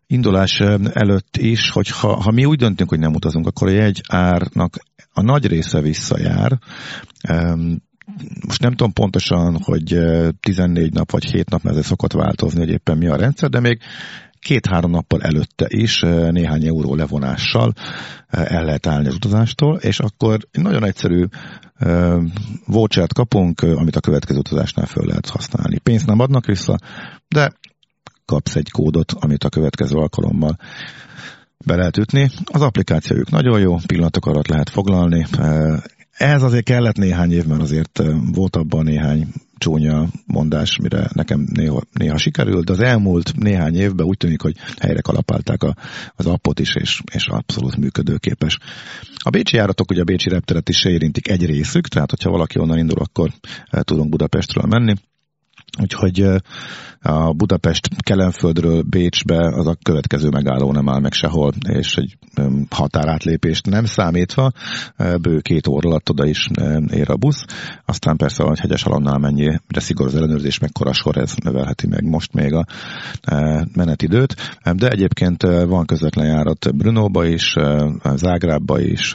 indulás 0.06 0.60
előtt 0.92 1.36
is, 1.36 1.70
hogy 1.70 1.88
ha, 1.88 2.20
ha 2.22 2.30
mi 2.30 2.44
úgy 2.44 2.58
döntünk, 2.58 2.88
hogy 2.88 2.98
nem 2.98 3.14
utazunk, 3.14 3.46
akkor 3.46 3.68
a 3.68 3.72
jegy 3.72 4.00
árnak 4.08 4.76
a 5.12 5.22
nagy 5.22 5.46
része 5.46 5.80
visszajár. 5.80 6.58
Most 8.46 8.60
nem 8.60 8.70
tudom 8.70 8.92
pontosan, 8.92 9.58
hogy 9.62 9.98
14 10.40 10.92
nap 10.92 11.10
vagy 11.10 11.24
7 11.24 11.50
nap, 11.50 11.62
mert 11.62 11.76
ez 11.76 11.86
szokott 11.86 12.12
változni, 12.12 12.58
hogy 12.58 12.70
éppen 12.70 12.98
mi 12.98 13.06
a 13.06 13.16
rendszer, 13.16 13.48
de 13.48 13.60
még 13.60 13.78
két-három 14.38 14.90
nappal 14.90 15.22
előtte 15.22 15.66
is 15.68 16.00
néhány 16.30 16.66
euró 16.66 16.94
levonással 16.94 17.72
el 18.28 18.64
lehet 18.64 18.86
állni 18.86 19.06
az 19.06 19.14
utazástól, 19.14 19.76
és 19.76 19.98
akkor 19.98 20.38
nagyon 20.52 20.84
egyszerű 20.84 21.24
vouchert 22.66 23.12
kapunk, 23.12 23.60
amit 23.60 23.96
a 23.96 24.00
következő 24.00 24.38
utazásnál 24.38 24.86
föl 24.86 25.06
lehet 25.06 25.28
használni. 25.28 25.78
Pénzt 25.78 26.06
nem 26.06 26.20
adnak 26.20 26.46
vissza, 26.46 26.78
de 27.28 27.52
kapsz 28.26 28.56
egy 28.56 28.70
kódot, 28.70 29.12
amit 29.12 29.44
a 29.44 29.48
következő 29.48 29.96
alkalommal 29.96 30.58
be 31.66 31.76
lehet 31.76 31.96
ütni. 31.96 32.30
Az 32.44 32.60
applikációjuk 32.60 33.30
nagyon 33.30 33.60
jó, 33.60 33.76
pillanatok 33.86 34.26
alatt 34.26 34.46
lehet 34.46 34.70
foglalni. 34.70 35.26
Ez 36.10 36.42
azért 36.42 36.64
kellett 36.64 36.96
néhány 36.96 37.32
év, 37.32 37.44
mert 37.44 37.60
azért 37.62 38.02
volt 38.32 38.56
abban 38.56 38.84
néhány 38.84 39.26
csúnya 39.58 40.06
mondás, 40.26 40.78
mire 40.78 41.10
nekem 41.12 41.46
néha, 41.52 41.82
néha 41.92 42.16
sikerült, 42.16 42.64
de 42.64 42.72
az 42.72 42.80
elmúlt 42.80 43.36
néhány 43.36 43.74
évben 43.74 44.06
úgy 44.06 44.16
tűnik, 44.16 44.40
hogy 44.40 44.56
helyre 44.78 45.00
kalapálták 45.00 45.62
a, 45.62 45.76
az 46.14 46.26
appot 46.26 46.60
is, 46.60 46.74
és, 46.74 47.02
és 47.12 47.26
abszolút 47.26 47.76
működőképes. 47.76 48.58
A 49.18 49.30
bécsi 49.30 49.56
járatok 49.56 49.90
ugye 49.90 50.00
a 50.00 50.04
bécsi 50.04 50.28
repteret 50.28 50.68
is 50.68 50.84
érintik 50.84 51.28
egy 51.28 51.46
részük, 51.46 51.88
tehát 51.88 52.10
hogyha 52.10 52.30
valaki 52.30 52.58
onnan 52.58 52.78
indul, 52.78 52.98
akkor 52.98 53.30
tudunk 53.70 54.08
Budapestről 54.08 54.64
menni. 54.66 54.94
Úgyhogy 55.80 56.26
a 57.00 57.32
Budapest 57.32 57.88
Kelenföldről 58.02 58.82
Bécsbe 58.82 59.38
az 59.54 59.66
a 59.66 59.76
következő 59.82 60.28
megálló 60.28 60.72
nem 60.72 60.88
áll 60.88 61.00
meg 61.00 61.12
sehol, 61.12 61.52
és 61.68 61.96
egy 61.96 62.16
határátlépést 62.70 63.66
nem 63.66 63.84
számítva, 63.84 64.52
bő 65.20 65.40
két 65.40 65.66
óra 65.66 65.88
alatt 65.88 66.10
oda 66.10 66.26
is 66.26 66.48
ér 66.90 67.10
a 67.10 67.16
busz. 67.16 67.44
Aztán 67.84 68.16
persze, 68.16 68.42
hogy 68.42 68.58
hegyes 68.58 68.84
alannál 68.84 69.18
mennyire 69.18 69.60
szigorú 69.68 70.08
az 70.08 70.14
ellenőrzés, 70.14 70.58
mekkora 70.58 70.92
sor 70.92 71.16
ez 71.16 71.34
növelheti 71.44 71.86
meg 71.86 72.04
most 72.04 72.32
még 72.32 72.52
a 72.52 72.64
menetidőt. 73.74 74.58
De 74.72 74.88
egyébként 74.88 75.42
van 75.42 75.86
közvetlen 75.86 76.26
járat 76.26 76.76
Brunóba 76.76 77.24
is, 77.24 77.54
Zágrábba 78.14 78.80
is, 78.80 79.12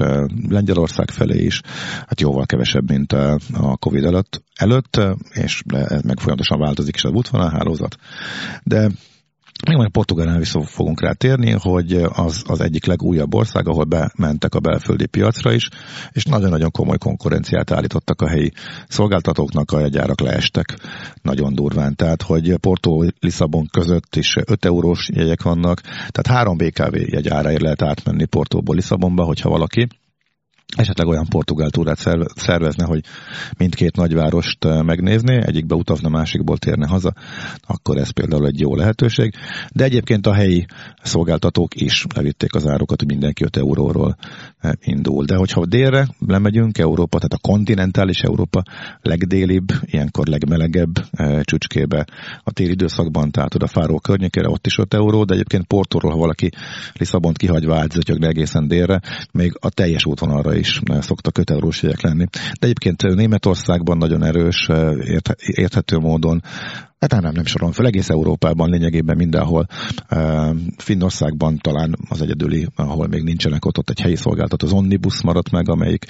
Lengyelország 0.50 1.10
felé 1.10 1.43
is, 1.43 1.62
hát 2.08 2.22
jóval 2.22 2.46
kevesebb, 2.46 2.89
mint 2.89 3.13
a 3.13 3.77
Covid 3.79 4.03
előtt, 4.03 4.43
előtt 4.55 5.01
és 5.34 5.63
meg 6.03 6.20
folyamatosan 6.41 6.60
változik 6.60 6.95
is 6.95 7.03
az 7.03 7.12
útvonalhálózat. 7.12 7.95
De 8.63 8.89
még 9.67 9.77
majd 9.77 9.89
Portugálnál 9.89 10.38
vissza 10.38 10.62
fogunk 10.62 11.01
rá 11.01 11.12
térni, 11.12 11.51
hogy 11.51 11.93
az, 11.93 12.43
az 12.48 12.62
egyik 12.62 12.86
legújabb 12.86 13.33
ország, 13.33 13.67
ahol 13.67 13.83
bementek 13.83 14.55
a 14.55 14.60
belföldi 14.60 15.05
piacra 15.05 15.53
is, 15.53 15.69
és 16.12 16.25
nagyon-nagyon 16.25 16.71
komoly 16.71 16.98
konkurenciát 16.98 17.71
állítottak 17.71 18.21
a 18.21 18.27
helyi 18.27 18.51
szolgáltatóknak, 18.88 19.71
a 19.71 19.79
jegyárak 19.79 20.19
leestek 20.19 20.77
nagyon 21.21 21.53
durván. 21.53 21.95
Tehát, 21.95 22.21
hogy 22.21 22.55
Porto 22.55 23.03
Lisszabon 23.19 23.67
között 23.71 24.15
is 24.15 24.36
5 24.45 24.65
eurós 24.65 25.10
jegyek 25.13 25.41
vannak, 25.43 25.81
tehát 25.81 26.27
három 26.27 26.57
BKV 26.57 26.95
jegyáráért 26.95 27.62
lehet 27.62 27.81
átmenni 27.81 28.25
Portóból 28.25 28.75
Lisszabonba, 28.75 29.24
hogyha 29.24 29.50
valaki 29.50 29.88
esetleg 30.78 31.08
olyan 31.08 31.28
portugál 31.30 31.70
túrát 31.70 31.98
szervezne, 32.36 32.86
hogy 32.86 33.04
mindkét 33.58 33.96
nagyvárost 33.96 34.84
megnézné, 34.84 35.40
egyikbe 35.46 35.75
utazna, 35.75 36.10
másikból 36.10 36.58
térne 36.58 36.88
haza, 36.88 37.13
akkor 37.68 37.98
ez 37.98 38.10
például 38.10 38.46
egy 38.48 38.60
jó 38.60 38.75
lehetőség. 38.75 39.34
De 39.74 39.84
egyébként 39.84 40.28
a 40.28 40.34
helyi 40.34 40.66
szolgáltatók 41.04 41.75
is 41.75 42.06
levitték 42.16 42.56
az 42.56 42.68
árokat, 42.68 43.00
hogy 43.00 43.10
mindenki 43.10 43.44
5 43.44 43.58
euróról 43.58 44.16
indul. 44.80 45.25
De 45.25 45.36
hogyha 45.36 45.66
délre 45.66 46.08
lemegyünk, 46.28 46.78
Európa, 46.78 47.18
tehát 47.18 47.34
a 47.34 47.48
kontinentális 47.48 48.22
Európa 48.22 48.63
legdélibb, 49.01 49.68
ilyenkor 49.82 50.28
legmelegebb 50.28 50.94
csücskébe 51.42 52.06
a 52.44 52.51
téli 52.51 52.72
időszakban, 52.72 53.32
tehát 53.32 53.56
oda 53.56 53.68
Fáró 53.68 54.00
környékére, 54.00 54.50
ott 54.50 54.66
is 54.66 54.78
5 54.78 54.94
euró, 54.94 55.24
de 55.24 55.34
egyébként 55.34 55.68
Portóról, 55.68 56.12
ha 56.12 56.18
valaki 56.18 56.50
Lisszabont 56.94 57.38
kihagyva 57.38 57.78
átzetjög 57.78 58.24
egészen 58.24 58.68
délre, 58.68 59.01
még 59.32 59.58
a 59.60 59.70
teljes 59.70 60.06
útvonalra 60.06 60.56
is 60.62 60.82
szoktak 61.00 61.38
5 61.38 61.50
eurós 61.50 61.84
jegyek 61.84 62.01
lenni. 62.01 62.25
De 62.32 62.68
egyébként 62.68 63.01
Németországban 63.01 63.98
nagyon 63.98 64.24
erős, 64.24 64.68
érthető 65.38 65.98
módon 65.98 66.41
Hát 67.01 67.22
nem, 67.22 67.34
nem 67.34 67.46
sorolom 67.46 67.74
fel, 67.74 67.86
egész 67.86 68.10
Európában 68.10 68.70
lényegében 68.70 69.18
mindenhol. 69.18 69.65
Finnországban 70.77 71.58
talán 71.58 71.96
az 72.10 72.22
egyedüli, 72.22 72.68
ahol 72.75 73.08
még 73.08 73.24
nincsenek 73.24 73.65
ott, 73.65 73.77
ott 73.77 73.89
egy 73.89 74.00
helyi 74.00 74.15
szolgáltató, 74.15 74.65
az 74.65 74.74
Omnibus 74.74 75.22
maradt 75.22 75.51
meg, 75.51 75.70
amelyik 75.70 76.06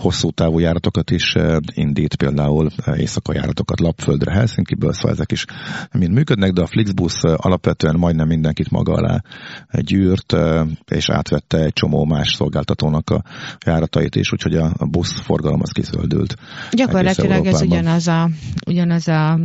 hosszú 0.00 0.30
távú 0.30 0.58
járatokat 0.58 1.10
is 1.10 1.34
indít, 1.74 2.16
például 2.16 2.70
éjszakai 2.96 3.36
járatokat 3.36 3.80
Lapföldre, 3.80 4.32
Helsinki-ből, 4.32 4.92
szóval 4.92 5.10
ezek 5.10 5.32
is 5.32 5.44
mind 5.92 6.12
működnek, 6.12 6.52
de 6.52 6.62
a 6.62 6.66
Flixbus 6.66 7.20
alapvetően 7.22 7.96
majdnem 7.98 8.26
mindenkit 8.26 8.70
maga 8.70 8.92
alá 8.92 9.22
gyűrt, 9.70 10.36
és 10.86 11.10
átvette 11.10 11.58
egy 11.58 11.72
csomó 11.72 12.04
más 12.04 12.32
szolgáltatónak 12.32 13.10
a 13.10 13.22
járatait 13.66 14.16
is, 14.16 14.32
úgyhogy 14.32 14.54
a 14.56 14.86
busz 14.90 15.20
forgalom 15.20 15.60
az 15.60 15.70
kiszöldült. 15.70 16.36
Gyakorlatilag 16.70 17.46
ez 17.46 17.62
ugyanaz 17.62 18.08
a, 18.08 18.30
ugyanaz 18.66 19.08
a 19.08 19.38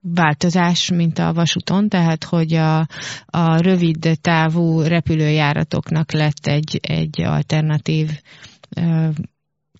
változás, 0.00 0.90
mint 0.90 1.18
a 1.18 1.32
vasúton, 1.32 1.88
tehát 1.88 2.24
hogy 2.24 2.54
a, 2.54 2.78
a 3.26 3.60
rövid 3.60 4.18
távú 4.20 4.80
repülőjáratoknak 4.82 6.12
lett 6.12 6.46
egy, 6.46 6.78
egy 6.82 7.22
alternatív 7.22 8.10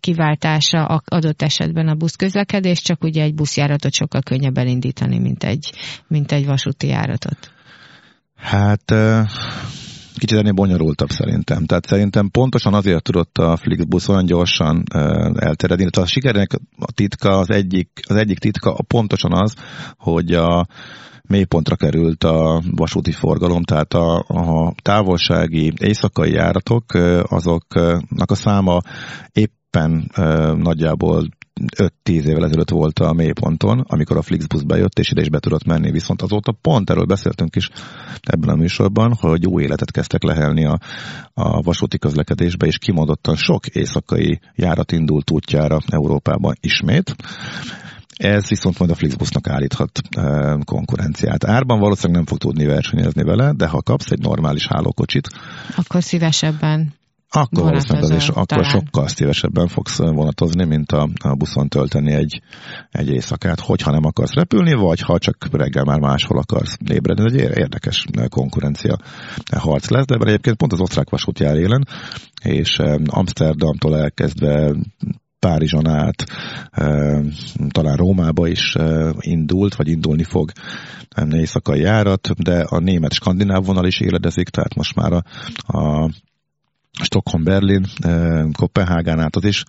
kiváltása 0.00 0.84
adott 1.04 1.42
esetben 1.42 1.88
a 1.88 1.94
buszközlekedés, 1.94 2.82
csak 2.82 3.04
ugye 3.04 3.22
egy 3.22 3.34
buszjáratot 3.34 3.92
sokkal 3.92 4.22
könnyebb 4.22 4.56
elindítani, 4.56 5.18
mint 5.18 5.44
egy, 5.44 5.72
mint 6.08 6.32
egy 6.32 6.46
vasúti 6.46 6.86
járatot. 6.86 7.52
Hát 8.36 8.94
kicsit 10.14 10.38
ennél 10.38 10.52
bonyolultabb 10.52 11.08
szerintem. 11.08 11.64
Tehát 11.64 11.86
szerintem 11.86 12.28
pontosan 12.28 12.74
azért 12.74 13.02
tudott 13.02 13.38
a 13.38 13.56
Flixbus 13.56 14.08
olyan 14.08 14.26
gyorsan 14.26 14.84
elterjedni. 15.34 15.90
Tehát 15.90 15.96
a 15.96 16.06
sikerének 16.06 16.52
a 16.76 16.92
titka, 16.92 17.38
az 17.38 17.50
egyik, 17.50 17.90
az 18.08 18.16
egyik 18.16 18.38
titka 18.38 18.82
pontosan 18.86 19.32
az, 19.32 19.54
hogy 19.96 20.32
a 20.32 20.66
mélypontra 21.30 21.76
került 21.76 22.24
a 22.24 22.62
vasúti 22.70 23.12
forgalom, 23.12 23.62
tehát 23.62 23.94
a, 23.94 24.24
a 24.28 24.74
távolsági 24.82 25.72
éjszakai 25.76 26.32
járatok, 26.32 26.84
azoknak 27.22 28.30
a 28.30 28.34
száma 28.34 28.80
éppen 29.32 30.10
nagyjából 30.56 31.28
5-10 31.76 31.90
évvel 32.04 32.44
ezelőtt 32.44 32.70
volt 32.70 32.98
a 32.98 33.12
mélyponton, 33.12 33.84
amikor 33.88 34.16
a 34.16 34.22
Flixbus 34.22 34.62
bejött, 34.62 34.98
és 34.98 35.10
ide 35.10 35.20
is 35.20 35.28
be 35.28 35.38
tudott 35.38 35.64
menni. 35.64 35.90
Viszont 35.90 36.22
azóta 36.22 36.56
pont 36.60 36.90
erről 36.90 37.04
beszéltünk 37.04 37.56
is 37.56 37.68
ebben 38.20 38.50
a 38.50 38.56
műsorban, 38.56 39.14
hogy 39.20 39.46
új 39.46 39.62
életet 39.62 39.90
kezdtek 39.90 40.22
lehelni 40.22 40.64
a, 40.64 40.78
a 41.34 41.62
vasúti 41.62 41.98
közlekedésbe, 41.98 42.66
és 42.66 42.78
kimondottan 42.78 43.36
sok 43.36 43.66
éjszakai 43.66 44.40
járat 44.54 44.92
indult 44.92 45.30
útjára 45.30 45.78
Európában 45.90 46.54
ismét. 46.60 47.16
Ez 48.20 48.48
viszont 48.48 48.78
majd 48.78 48.90
a 48.90 48.94
Flixbusnak 48.94 49.48
állíthat 49.48 50.00
konkurenciát. 50.64 51.44
Árban 51.44 51.78
valószínűleg 51.78 52.16
nem 52.16 52.26
fog 52.26 52.38
tudni 52.38 52.64
versenyezni 52.64 53.22
vele, 53.22 53.52
de 53.52 53.66
ha 53.66 53.82
kapsz 53.82 54.10
egy 54.10 54.18
normális 54.18 54.66
hálókocsit, 54.66 55.28
akkor 55.76 56.02
szívesebben 56.02 56.98
akkor 57.32 57.62
valószínűleg 57.62 58.02
az 58.02 58.16
is, 58.16 58.28
akkor 58.28 58.64
sokkal 58.64 59.08
szívesebben 59.08 59.68
fogsz 59.68 59.98
vonatozni, 59.98 60.64
mint 60.64 60.92
a, 60.92 61.08
a 61.22 61.34
buszon 61.34 61.68
tölteni 61.68 62.12
egy, 62.12 62.42
egy 62.90 63.08
éjszakát, 63.08 63.60
hogyha 63.60 63.90
nem 63.90 64.04
akarsz 64.04 64.32
repülni, 64.32 64.74
vagy 64.74 65.00
ha 65.00 65.18
csak 65.18 65.48
reggel 65.52 65.84
már 65.84 65.98
máshol 65.98 66.38
akarsz 66.38 66.76
ébredni. 66.92 67.24
Ez 67.24 67.32
egy 67.32 67.58
érdekes 67.58 68.04
konkurencia 68.28 68.96
harc 69.56 69.88
lesz, 69.88 70.04
de 70.04 70.16
egyébként 70.20 70.56
pont 70.56 70.72
az 70.72 70.80
osztrák 70.80 71.10
vasút 71.10 71.38
jár 71.38 71.56
élen, 71.56 71.86
és 72.42 72.78
Amsterdamtól 73.04 73.96
elkezdve 73.98 74.74
Párizson 75.40 75.88
át, 75.88 76.24
talán 77.68 77.96
Rómába 77.96 78.48
is 78.48 78.76
indult, 79.20 79.74
vagy 79.74 79.88
indulni 79.88 80.24
fog 80.24 80.52
éjszakai 81.30 81.80
járat, 81.80 82.42
de 82.42 82.60
a 82.60 82.78
német-skandináv 82.78 83.64
vonal 83.64 83.86
is 83.86 84.00
éledezik, 84.00 84.48
tehát 84.48 84.74
most 84.74 84.94
már 84.94 85.12
a, 85.12 85.22
a 85.78 86.10
Stockholm, 87.02 87.44
Berlin, 87.44 87.86
Kopenhágán 88.52 89.20
át 89.20 89.36
az 89.36 89.44
is 89.44 89.64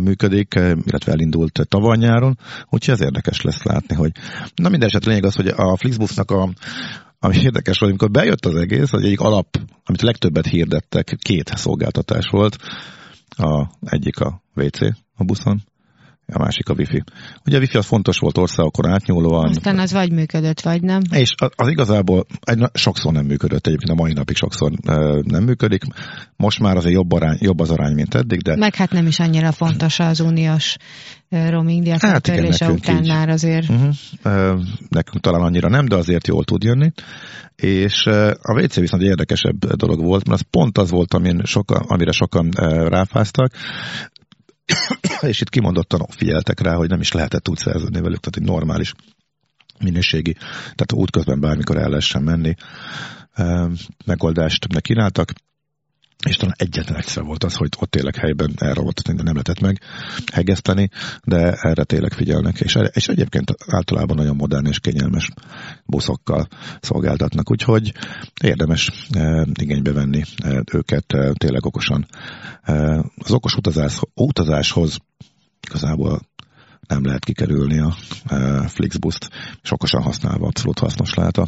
működik, 0.00 0.54
illetve 0.54 1.12
elindult 1.12 1.66
tavaly 1.68 1.96
nyáron, 1.96 2.38
úgyhogy 2.68 2.94
ez 2.94 3.00
érdekes 3.00 3.40
lesz 3.40 3.62
látni, 3.62 3.94
hogy 3.94 4.12
na 4.54 4.68
minden 4.68 4.88
esetre 4.88 5.10
lényeg 5.10 5.24
az, 5.24 5.34
hogy 5.34 5.48
a 5.48 5.76
Flixbusnak 5.76 6.30
a 6.30 6.48
ami 7.20 7.36
érdekes 7.36 7.78
volt, 7.78 7.92
amikor 7.92 8.10
bejött 8.10 8.46
az 8.46 8.54
egész, 8.54 8.90
hogy 8.90 9.04
egyik 9.04 9.20
alap, 9.20 9.56
amit 9.84 10.02
a 10.02 10.04
legtöbbet 10.04 10.46
hirdettek, 10.46 11.16
két 11.22 11.50
szolgáltatás 11.54 12.26
volt. 12.30 12.56
A, 13.38 13.70
egyik 13.80 14.20
a 14.20 14.42
WC 14.54 14.78
a 15.16 15.24
buszon, 15.24 15.62
a 16.32 16.38
másik 16.38 16.68
a 16.68 16.74
wifi. 16.76 17.02
Ugye 17.46 17.56
a 17.56 17.60
wifi 17.60 17.76
az 17.76 17.86
fontos 17.86 18.18
volt 18.18 18.38
országokon 18.38 18.90
átnyúlóan. 18.90 19.48
Aztán 19.48 19.78
az 19.78 19.92
vagy 19.92 20.12
működött, 20.12 20.60
vagy 20.60 20.82
nem. 20.82 21.00
És 21.10 21.34
az 21.56 21.68
igazából 21.68 22.26
egy, 22.40 22.64
sokszor 22.72 23.12
nem 23.12 23.24
működött, 23.24 23.66
egyébként 23.66 23.90
a 23.90 24.02
mai 24.02 24.12
napig 24.12 24.36
sokszor 24.36 24.72
nem 25.22 25.44
működik. 25.44 25.82
Most 26.36 26.60
már 26.60 26.76
azért 26.76 26.94
jobb, 26.94 27.12
arány, 27.12 27.38
jobb 27.40 27.60
az 27.60 27.70
arány, 27.70 27.94
mint 27.94 28.14
eddig, 28.14 28.42
de... 28.42 28.56
Meg 28.56 28.74
hát 28.74 28.92
nem 28.92 29.06
is 29.06 29.18
annyira 29.18 29.52
fontos 29.52 29.98
az 29.98 30.20
uniós 30.20 30.76
roaming 31.28 31.82
díjak 31.82 32.00
hát 32.00 32.26
igen, 32.26 32.70
után 32.70 33.02
így. 33.02 33.08
már 33.08 33.28
azért. 33.28 33.68
Uh-huh. 33.68 34.60
Nekünk 34.88 35.20
talán 35.20 35.42
annyira 35.42 35.68
nem, 35.68 35.86
de 35.86 35.96
azért 35.96 36.26
jól 36.26 36.44
tud 36.44 36.62
jönni. 36.62 36.92
És 37.56 38.06
a 38.42 38.60
WC 38.60 38.74
viszont 38.74 39.02
egy 39.02 39.08
érdekesebb 39.08 39.66
dolog 39.74 40.04
volt, 40.04 40.28
mert 40.28 40.40
az 40.40 40.46
pont 40.50 40.78
az 40.78 40.90
volt, 40.90 41.14
amin 41.14 41.40
sokan, 41.44 41.82
amire 41.86 42.12
sokan 42.12 42.50
ráfáztak 42.88 43.52
és 45.30 45.40
itt 45.40 45.48
kimondottan 45.48 46.06
figyeltek 46.08 46.60
rá, 46.60 46.74
hogy 46.74 46.88
nem 46.88 47.00
is 47.00 47.12
lehetett 47.12 47.48
úgy 47.48 47.58
szerződni 47.58 48.00
velük, 48.00 48.20
tehát 48.20 48.36
egy 48.36 48.54
normális 48.54 48.94
minőségi, 49.78 50.32
tehát 50.60 50.92
útközben 50.92 51.40
bármikor 51.40 51.76
el 51.76 51.88
lehessen 51.88 52.22
menni, 52.22 52.54
megoldást 54.04 54.80
kínáltak, 54.80 55.32
és 56.26 56.36
talán 56.36 56.54
egyetlen 56.58 56.98
egyszer 56.98 57.22
volt 57.22 57.44
az, 57.44 57.54
hogy 57.54 57.68
ott 57.78 57.90
tényleg 57.90 58.16
helyben 58.16 58.52
elromlott, 58.56 59.00
de 59.00 59.12
nem 59.12 59.32
lehetett 59.32 59.60
meg 59.60 59.80
hegeszteni, 60.32 60.88
de 61.24 61.52
erre 61.52 61.84
tényleg 61.84 62.12
figyelnek, 62.12 62.60
és, 62.60 62.78
és 62.92 63.08
egyébként 63.08 63.54
általában 63.66 64.16
nagyon 64.16 64.36
modern 64.36 64.66
és 64.66 64.78
kényelmes 64.78 65.30
buszokkal 65.84 66.48
szolgáltatnak, 66.80 67.50
úgyhogy 67.50 67.92
érdemes 68.42 68.92
e, 69.10 69.46
igénybe 69.60 69.92
venni 69.92 70.22
e, 70.36 70.62
őket 70.72 71.12
e, 71.12 71.32
tényleg 71.32 71.66
okosan. 71.66 72.06
E, 72.62 73.04
az 73.16 73.32
okos 73.32 73.54
utazás, 73.54 74.00
utazáshoz 74.14 74.98
igazából 75.68 76.20
nem 76.86 77.04
lehet 77.04 77.24
kikerülni 77.24 77.78
a 77.78 77.94
e, 78.26 78.68
Flixbus-t, 78.68 79.28
és 79.62 79.72
okosan 79.72 80.02
használva 80.02 80.46
abszolút 80.46 80.78
hasznos 80.78 81.14
lehet 81.14 81.36
a 81.36 81.46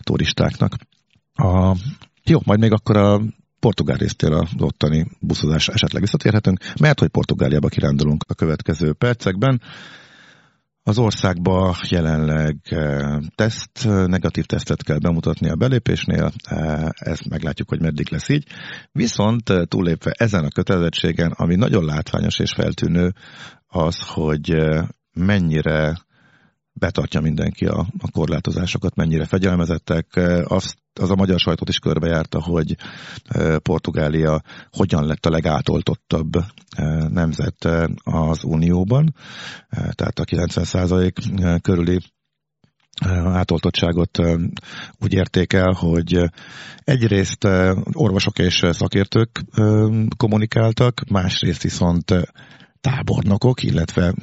turistáknak. 0.00 0.72
A, 1.34 1.76
jó, 2.24 2.40
majd 2.44 2.60
még 2.60 2.72
akkor 2.72 2.96
a 2.96 3.20
portugál 3.66 3.96
résztél 3.96 4.32
az 4.32 4.48
ottani 4.58 5.06
buszozás 5.20 5.68
esetleg 5.68 6.02
visszatérhetünk, 6.02 6.58
mert 6.80 6.98
hogy 6.98 7.08
Portugáliába 7.08 7.68
kirándulunk 7.68 8.24
a 8.28 8.34
következő 8.34 8.92
percekben. 8.92 9.60
Az 10.82 10.98
országba 10.98 11.76
jelenleg 11.88 12.56
eh, 12.64 13.18
teszt, 13.34 13.84
negatív 13.84 14.44
tesztet 14.44 14.82
kell 14.82 14.98
bemutatni 14.98 15.48
a 15.48 15.56
belépésnél, 15.56 16.32
eh, 16.44 16.88
ezt 16.88 17.28
meglátjuk, 17.28 17.68
hogy 17.68 17.80
meddig 17.80 18.10
lesz 18.10 18.28
így. 18.28 18.46
Viszont 18.92 19.50
eh, 19.50 19.64
túlépve 19.64 20.14
ezen 20.18 20.44
a 20.44 20.50
kötelezettségen, 20.50 21.32
ami 21.36 21.54
nagyon 21.54 21.84
látványos 21.84 22.38
és 22.38 22.52
feltűnő, 22.52 23.12
az, 23.66 23.98
hogy 24.00 24.54
mennyire 25.12 25.98
betartja 26.72 27.20
mindenki 27.20 27.66
a, 27.66 27.86
a 27.98 28.10
korlátozásokat, 28.10 28.94
mennyire 28.94 29.24
fegyelmezettek. 29.24 30.20
Azt, 30.44 30.76
az 30.98 31.10
a 31.10 31.14
magyar 31.14 31.38
sajtót 31.38 31.68
is 31.68 31.78
körbejárta, 31.78 32.42
hogy 32.42 32.76
Portugália 33.62 34.42
hogyan 34.70 35.06
lett 35.06 35.26
a 35.26 35.30
legátoltottabb 35.30 36.32
nemzet 37.08 37.68
az 38.04 38.44
Unióban, 38.44 39.14
tehát 39.70 40.18
a 40.18 40.24
90% 40.24 41.58
körüli 41.62 42.00
átoltottságot 43.24 44.18
úgy 45.00 45.12
érték 45.12 45.52
el, 45.52 45.72
hogy 45.72 46.30
egyrészt 46.84 47.44
orvosok 47.92 48.38
és 48.38 48.64
szakértők 48.70 49.44
kommunikáltak, 50.16 51.02
másrészt 51.08 51.62
viszont 51.62 52.14
tábornokok, 52.80 53.62
illetve 53.62 54.14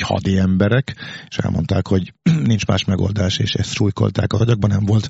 hadi 0.00 0.38
emberek, 0.38 0.94
és 1.28 1.36
elmondták, 1.36 1.86
hogy 1.86 2.14
nincs 2.50 2.66
más 2.66 2.84
megoldás, 2.84 3.38
és 3.38 3.54
ezt 3.54 3.72
súlykolták 3.72 4.32
a 4.32 4.38
agyakban, 4.38 4.70
nem 4.70 4.84
volt, 4.84 5.08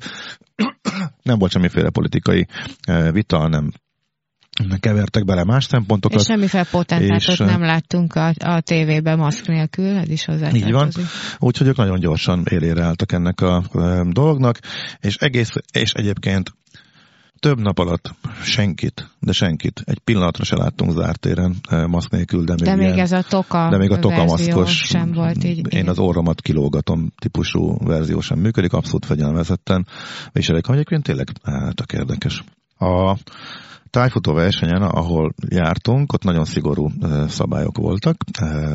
nem 1.23 1.37
volt 1.37 1.51
semmiféle 1.51 1.89
politikai 1.89 2.47
eh, 2.81 3.11
vita, 3.11 3.47
nem 3.47 3.71
kevertek 4.79 5.25
bele 5.25 5.43
más 5.43 5.63
szempontokat. 5.63 6.19
És 6.19 6.25
semmiféle 6.25 6.63
potentátot 6.71 7.33
és, 7.33 7.37
nem 7.37 7.61
láttunk 7.61 8.15
a, 8.15 8.33
a 8.39 8.61
tévében 8.61 9.17
maszk 9.17 9.47
nélkül, 9.47 9.97
ez 9.97 10.09
is 10.09 10.25
hozzá 10.25 10.49
Így 10.51 10.71
van, 10.71 10.91
úgyhogy 11.39 11.67
ők 11.67 11.75
nagyon 11.75 11.99
gyorsan 11.99 12.43
élére 12.49 12.83
álltak 12.83 13.11
ennek 13.11 13.41
a 13.41 13.63
eh, 13.73 14.01
dolognak, 14.03 14.59
és 14.99 15.15
egész, 15.15 15.49
és 15.71 15.91
egyébként 15.91 16.53
több 17.43 17.59
nap 17.59 17.79
alatt 17.79 18.15
senkit, 18.43 19.09
de 19.19 19.31
senkit, 19.31 19.81
egy 19.85 19.99
pillanatra 19.99 20.43
se 20.43 20.55
láttunk 20.55 20.91
zárt 20.91 21.19
téren 21.19 21.55
eh, 21.69 21.87
maszk 21.87 22.11
nélkül, 22.11 22.43
de 22.43 22.53
még, 22.53 22.63
de 22.63 22.75
még 22.75 22.85
ilyen, 22.85 22.99
ez 22.99 23.11
a 23.11 23.21
toka 23.21 23.67
de 23.69 23.77
még 23.77 23.91
a 23.91 23.99
toka 23.99 24.23
maszkos, 24.23 24.77
sem 24.77 25.11
volt 25.11 25.43
így. 25.43 25.73
Én 25.73 25.89
az 25.89 25.99
orromat 25.99 26.41
kilógatom 26.41 27.13
típusú 27.19 27.77
verzió 27.77 28.19
sem 28.19 28.39
működik, 28.39 28.73
abszolút 28.73 29.05
fegyelmezetten, 29.05 29.87
és 30.31 30.49
elég, 30.49 30.63
egyébként 30.67 31.03
tényleg 31.03 31.27
hát, 31.43 31.93
érdekes. 31.93 32.43
A 32.77 33.17
tájfutó 33.93 34.33
versenyen, 34.33 34.81
ahol 34.81 35.33
jártunk, 35.49 36.13
ott 36.13 36.23
nagyon 36.23 36.45
szigorú 36.45 36.91
szabályok 37.27 37.77
voltak. 37.77 38.15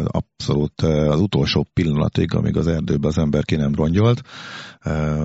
Abszolút 0.04 0.81
az 0.83 1.20
utolsó 1.20 1.66
pillanatig, 1.74 2.35
amíg 2.35 2.57
az 2.57 2.66
erdőbe 2.66 3.09
az 3.09 3.18
ember 3.18 3.44
ki 3.44 3.57
nem 3.57 3.74
rongyolt, 3.74 4.22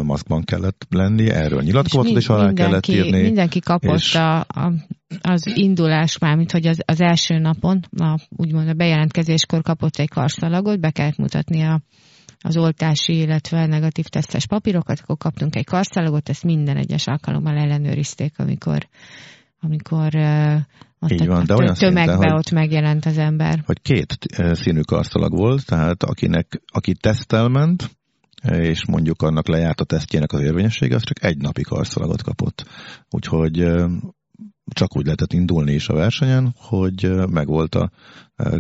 maszkban 0.03 0.43
kellett 0.43 0.85
lenni, 0.89 1.29
erről 1.29 1.61
nyilatkozatot 1.61 2.17
is 2.17 2.27
alá 2.27 2.53
kellett 2.53 2.87
írni. 2.87 3.21
Mindenki 3.21 3.59
kapott 3.59 3.99
és... 3.99 4.15
a, 4.15 4.39
a, 4.39 4.73
az 5.21 5.51
indulás 5.55 6.17
már, 6.17 6.35
mint 6.35 6.51
hogy 6.51 6.67
az, 6.67 6.79
az 6.85 7.01
első 7.01 7.37
napon, 7.37 7.79
a, 7.97 8.19
úgymond 8.29 8.67
a 8.67 8.73
bejelentkezéskor 8.73 9.61
kapott 9.61 9.95
egy 9.95 10.09
karszalagot, 10.09 10.79
be 10.79 10.91
kellett 10.91 11.17
mutatni 11.17 11.61
a 11.61 11.81
az 12.45 12.57
oltási, 12.57 13.17
illetve 13.17 13.65
negatív 13.65 14.05
tesztes 14.05 14.47
papírokat, 14.47 14.99
akkor 14.99 15.17
kaptunk 15.17 15.55
egy 15.55 15.65
karszalagot, 15.65 16.29
ezt 16.29 16.43
minden 16.43 16.77
egyes 16.77 17.07
alkalommal 17.07 17.57
ellenőrizték, 17.57 18.39
amikor 18.39 18.87
amikor 19.63 20.15
ott 20.99 21.11
Így 21.11 21.27
van, 21.27 21.45
de 21.45 21.55
olyan 21.55 21.73
tömegbe 21.73 22.11
szinten, 22.11 22.35
ott 22.35 22.51
megjelent 22.51 23.05
az 23.05 23.17
ember. 23.17 23.63
Hogy 23.65 23.81
két 23.81 24.17
színű 24.51 24.81
karszalag 24.81 25.31
volt, 25.31 25.65
tehát 25.65 26.03
akinek, 26.03 26.61
aki 26.71 26.93
tesztelment, 26.93 27.91
és 28.49 28.85
mondjuk 28.87 29.21
annak 29.21 29.47
lejárt 29.47 29.81
a 29.81 29.83
tesztjének 29.83 30.31
az 30.31 30.41
érvényessége, 30.41 30.95
az 30.95 31.03
csak 31.03 31.23
egy 31.23 31.37
napi 31.37 31.61
karszalagot 31.61 32.21
kapott. 32.21 32.65
Úgyhogy 33.09 33.65
csak 34.73 34.97
úgy 34.97 35.03
lehetett 35.03 35.33
indulni 35.33 35.73
is 35.73 35.87
a 35.87 35.93
versenyen, 35.93 36.53
hogy 36.57 37.11
megvolt 37.29 37.75
a 37.75 37.91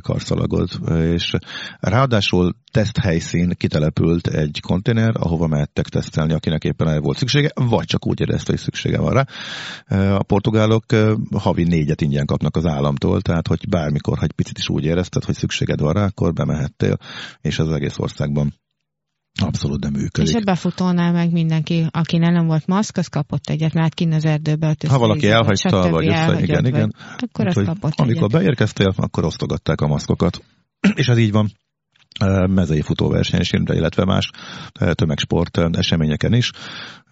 karszalagod, 0.01 0.69
és 0.89 1.35
ráadásul 1.79 2.55
teszthelyszín 2.71 3.49
kitelepült 3.57 4.27
egy 4.27 4.59
konténer, 4.67 5.11
ahova 5.13 5.47
mehettek 5.47 5.87
tesztelni, 5.87 6.33
akinek 6.33 6.63
éppen 6.63 6.87
el 6.87 6.99
volt 6.99 7.17
szüksége, 7.17 7.51
vagy 7.53 7.85
csak 7.85 8.07
úgy 8.07 8.19
érezte, 8.19 8.51
hogy 8.51 8.61
szüksége 8.61 8.99
van 8.99 9.13
rá. 9.13 9.25
A 10.15 10.23
portugálok 10.23 10.85
havi 11.37 11.63
négyet 11.63 12.01
ingyen 12.01 12.25
kapnak 12.25 12.55
az 12.55 12.65
államtól, 12.65 13.21
tehát 13.21 13.47
hogy 13.47 13.69
bármikor, 13.69 14.17
ha 14.17 14.23
egy 14.23 14.33
picit 14.33 14.57
is 14.57 14.69
úgy 14.69 14.83
érezted, 14.83 15.23
hogy 15.23 15.35
szükséged 15.35 15.79
van 15.79 15.93
rá, 15.93 16.05
akkor 16.05 16.33
bemehettél, 16.33 16.97
és 17.41 17.59
az 17.59 17.71
egész 17.71 17.99
országban 17.99 18.53
Abszolút 19.41 19.83
nem 19.83 19.91
működik. 19.91 20.29
És 20.29 20.35
a 20.35 20.39
befutónál 20.39 21.11
meg 21.11 21.31
mindenki, 21.31 21.85
aki 21.91 22.17
nem 22.17 22.45
volt 22.45 22.67
maszk, 22.67 22.97
az 22.97 23.07
kapott 23.07 23.49
egyet, 23.49 23.73
mert 23.73 23.93
kint 23.93 24.13
az 24.13 24.25
erdőbe 24.25 24.75
Ha 24.87 24.97
valaki 24.97 25.27
elhagyta, 25.29 25.89
vagy 25.89 26.07
össze, 26.07 26.41
igen, 26.41 26.65
igen. 26.65 26.95
Akkor 27.17 27.47
az 27.47 27.53
kapott 27.65 27.93
Amikor 27.95 28.23
egyet. 28.23 28.41
beérkeztél, 28.41 28.93
akkor 28.95 29.25
osztogatták 29.25 29.81
a 29.81 29.87
maszkokat. 29.87 30.43
És 30.95 31.07
ez 31.07 31.17
így 31.17 31.31
van. 31.31 31.51
Mezei 32.49 32.81
futóverseny 32.81 33.39
is, 33.39 33.51
illetve 33.51 34.05
más 34.05 34.29
tömegsport 34.93 35.57
eseményeken 35.57 36.33
is. 36.33 36.51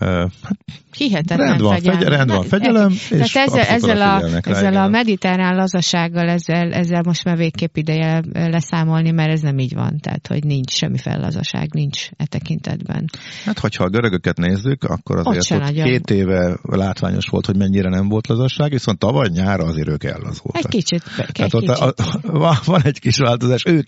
Hát, 0.01 0.57
Hihetetlen 0.97 1.47
rend 1.47 1.61
van, 1.61 1.73
fegyelem. 1.73 1.99
Fegy, 1.99 2.07
rend 2.07 2.29
van, 2.31 2.43
fegyelem, 2.43 2.91
és 3.09 3.35
ezzel, 3.35 3.63
ezzel, 3.63 4.01
a, 4.01 4.39
ezzel 4.41 4.75
a 4.75 4.87
mediterrán 4.87 5.55
lazasággal, 5.55 6.29
ezzel, 6.29 6.71
ezzel 6.73 7.01
most 7.05 7.23
már 7.23 7.37
végképp 7.37 7.75
ideje 7.75 8.21
leszámolni, 8.33 9.11
mert 9.11 9.31
ez 9.31 9.41
nem 9.41 9.57
így 9.57 9.73
van. 9.73 9.97
Tehát, 9.99 10.27
hogy 10.27 10.43
nincs 10.43 10.71
semmi 10.71 10.97
fellazaság, 10.97 11.73
nincs 11.73 12.09
e 12.17 12.25
tekintetben. 12.25 13.05
Hát, 13.45 13.59
hogyha 13.59 13.83
a 13.83 13.89
görögöket 13.89 14.37
nézzük, 14.37 14.83
akkor 14.83 15.17
azért 15.17 15.51
ott, 15.51 15.67
ott 15.67 15.83
két 15.83 16.09
éve 16.09 16.59
látványos 16.61 17.27
volt, 17.27 17.45
hogy 17.45 17.57
mennyire 17.57 17.89
nem 17.89 18.07
volt 18.07 18.27
lazaság, 18.27 18.71
viszont 18.71 18.99
tavaly 18.99 19.27
nyára 19.33 19.63
azért 19.63 19.89
ők 19.89 20.03
ellazultak. 20.03 20.63
Egy 20.63 20.67
kicsit. 20.67 21.03
Egy 21.17 21.31
Tehát 21.31 21.51
kicsit. 21.51 21.69
Ott 21.69 21.99
a, 21.99 22.49
a, 22.49 22.59
van 22.65 22.81
egy 22.83 22.99
kis 22.99 23.17
változás, 23.17 23.63
ők, 23.65 23.87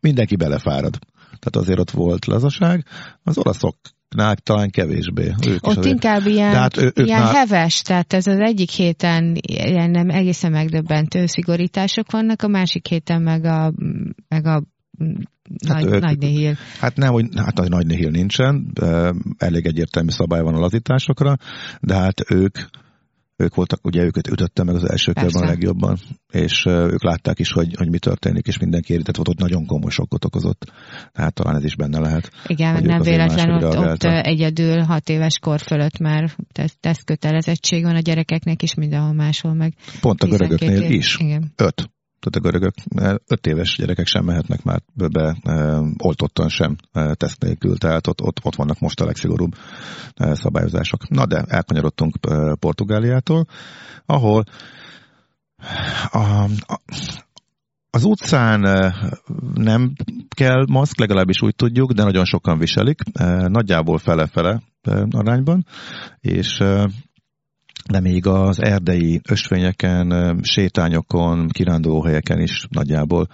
mindenki 0.00 0.36
belefárad. 0.52 0.98
Tehát 1.38 1.56
azért 1.56 1.78
ott 1.78 1.90
volt 1.90 2.26
lazaság. 2.26 2.84
Az 3.22 3.38
olaszok 3.38 3.76
nál 4.08 4.36
talán 4.36 4.70
kevésbé. 4.70 5.34
Ők 5.46 5.66
Ott 5.66 5.84
inkább 5.84 6.26
ilyen, 6.26 6.54
hát 6.54 6.76
ő, 6.76 6.92
ilyen 6.94 7.22
nál... 7.22 7.32
heves, 7.32 7.82
tehát 7.82 8.12
ez 8.12 8.26
az 8.26 8.38
egyik 8.38 8.70
héten 8.70 9.36
ilyen 9.42 9.90
nem 9.90 10.10
egészen 10.10 10.50
megdöbbentő 10.50 11.26
szigorítások 11.26 12.10
vannak, 12.10 12.42
a 12.42 12.48
másik 12.48 12.86
héten 12.86 13.22
meg 13.22 13.44
a, 13.44 13.72
meg 14.28 14.46
a 14.46 14.62
Hát 15.68 15.82
nagy, 15.82 15.92
ők, 15.92 16.00
nagy 16.00 16.18
nihil. 16.18 16.56
Hát 16.80 16.96
nem, 16.96 17.12
hogy 17.12 17.26
hát 17.36 17.56
nagy, 17.56 17.68
nagy 17.68 17.86
nihil 17.86 18.10
nincsen, 18.10 18.72
elég 19.38 19.66
egyértelmű 19.66 20.10
szabály 20.10 20.42
van 20.42 20.54
a 20.54 20.58
lazításokra, 20.58 21.36
de 21.80 21.94
hát 21.94 22.30
ők 22.30 22.58
ők 23.36 23.54
voltak, 23.54 23.86
ugye 23.86 24.02
őket 24.02 24.28
ütötte 24.28 24.62
meg 24.62 24.74
az 24.74 24.90
első 24.90 25.12
körben 25.12 25.42
a 25.42 25.46
legjobban, 25.46 25.98
és 26.32 26.64
ők 26.66 27.02
látták 27.02 27.38
is, 27.38 27.52
hogy, 27.52 27.74
hogy 27.76 27.90
mi 27.90 27.98
történik, 27.98 28.46
és 28.46 28.58
mindenki 28.58 28.92
érintett 28.92 29.16
volt, 29.16 29.28
ott 29.28 29.38
nagyon 29.38 29.66
komoly 29.66 29.90
sokkot 29.90 30.24
okozott. 30.24 30.72
Tehát 31.12 31.34
talán 31.34 31.56
ez 31.56 31.64
is 31.64 31.76
benne 31.76 31.98
lehet. 31.98 32.30
Igen, 32.46 32.82
nem 32.82 33.00
véletlenül 33.00 33.68
ott, 33.68 33.76
ott 33.76 34.02
egyedül 34.02 34.80
hat 34.80 35.08
éves 35.08 35.38
kor 35.38 35.60
fölött 35.60 35.98
már 35.98 36.30
tesztkötelezettség 36.80 37.82
van 37.82 37.96
a 37.96 38.00
gyerekeknek 38.00 38.62
is 38.62 38.74
mindenhol 38.74 39.12
máshol 39.12 39.54
meg. 39.54 39.74
Pont 40.00 40.22
a 40.22 40.26
görögöknél 40.26 40.90
is. 40.90 41.16
Igen. 41.18 41.52
Öt 41.56 41.90
tehát 42.22 42.36
a 42.36 42.40
görögök 42.50 42.74
öt 43.26 43.46
éves 43.46 43.76
gyerekek 43.76 44.06
sem 44.06 44.24
mehetnek 44.24 44.62
már 44.62 44.80
be, 44.94 45.36
e, 45.42 45.78
oltottan 45.98 46.48
sem 46.48 46.76
e, 46.92 47.14
teszt 47.14 47.42
nélkül, 47.42 47.78
tehát 47.78 48.06
ott, 48.06 48.20
ott, 48.22 48.38
ott 48.42 48.54
vannak 48.54 48.78
most 48.78 49.00
a 49.00 49.04
legszigorúbb 49.04 49.54
szabályozások. 50.16 51.08
Na 51.08 51.26
de 51.26 51.44
elkanyarodtunk 51.48 52.14
e, 52.20 52.54
Portugáliától, 52.54 53.46
ahol 54.06 54.44
a, 56.10 56.42
a, 56.42 56.78
az 57.90 58.04
utcán 58.04 58.60
nem 59.54 59.92
kell 60.28 60.64
maszk, 60.68 60.98
legalábbis 60.98 61.42
úgy 61.42 61.56
tudjuk, 61.56 61.92
de 61.92 62.02
nagyon 62.02 62.24
sokan 62.24 62.58
viselik, 62.58 63.00
nagyjából 63.46 63.98
fele-fele 63.98 64.62
arányban, 65.10 65.66
és 66.20 66.58
de 67.92 68.00
még 68.00 68.26
az 68.26 68.62
erdei 68.62 69.20
ösvényeken, 69.28 70.38
sétányokon, 70.42 71.48
kirándulóhelyeken 71.48 72.40
is 72.40 72.66
nagyjából 72.70 73.26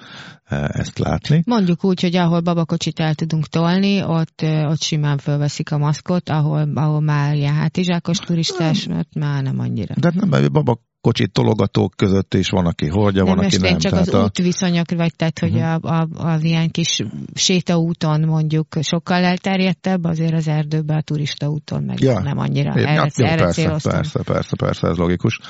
ezt 0.69 0.99
látni. 0.99 1.43
Mondjuk 1.47 1.85
úgy, 1.85 2.01
hogy 2.01 2.17
ahol 2.17 2.41
babakocsit 2.41 3.01
el 3.01 3.15
tudunk 3.15 3.47
tolni, 3.47 4.03
ott, 4.03 4.43
ott 4.43 4.81
simán 4.81 5.19
fölveszik 5.19 5.73
a 5.73 5.79
maszkot, 5.79 6.29
ahol, 6.29 6.71
ahol 6.75 7.01
már 7.01 7.35
ilyen 7.35 7.55
hátizsákos 7.55 8.19
turistás, 8.19 8.87
ott 8.87 9.15
már 9.15 9.43
nem 9.43 9.59
annyira. 9.59 9.95
De 10.01 10.13
nem, 10.15 10.53
babak 10.53 10.81
kocsit 11.01 11.33
tologatók 11.33 11.93
között 11.97 12.35
is 12.35 12.49
van, 12.49 12.67
aki 12.67 12.87
hordja, 12.87 13.25
van, 13.25 13.39
aki 13.39 13.57
nem. 13.57 13.79
csak 13.79 13.93
az 13.93 14.15
a... 14.15 14.23
útviszonyok, 14.23 14.91
vagy 14.91 15.17
tehát, 15.17 15.39
hogy 15.39 15.55
uh-huh. 15.55 15.85
a, 15.85 15.99
a, 16.01 16.09
az 16.33 16.43
ilyen 16.43 16.71
kis 16.71 17.03
sétaúton 17.35 18.21
mondjuk 18.21 18.67
sokkal 18.81 19.25
elterjedtebb, 19.25 20.05
azért 20.05 20.33
az 20.33 20.49
erdőben 20.49 20.97
a 20.97 21.03
turista 21.03 21.49
úton 21.49 21.83
meg 21.83 22.01
ja. 22.01 22.21
nem 22.21 22.39
annyira. 22.39 22.75
É, 22.75 22.83
erre, 22.83 23.11
ja, 23.17 23.27
erre 23.27 23.43
persze, 23.43 23.91
persze, 23.91 24.23
persze, 24.23 24.57
persze, 24.57 24.89
ez 24.89 24.97
logikus. 24.97 25.41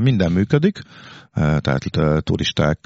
Minden 0.00 0.32
működik, 0.32 0.82
tehát 1.34 1.84
turisták 2.20 2.78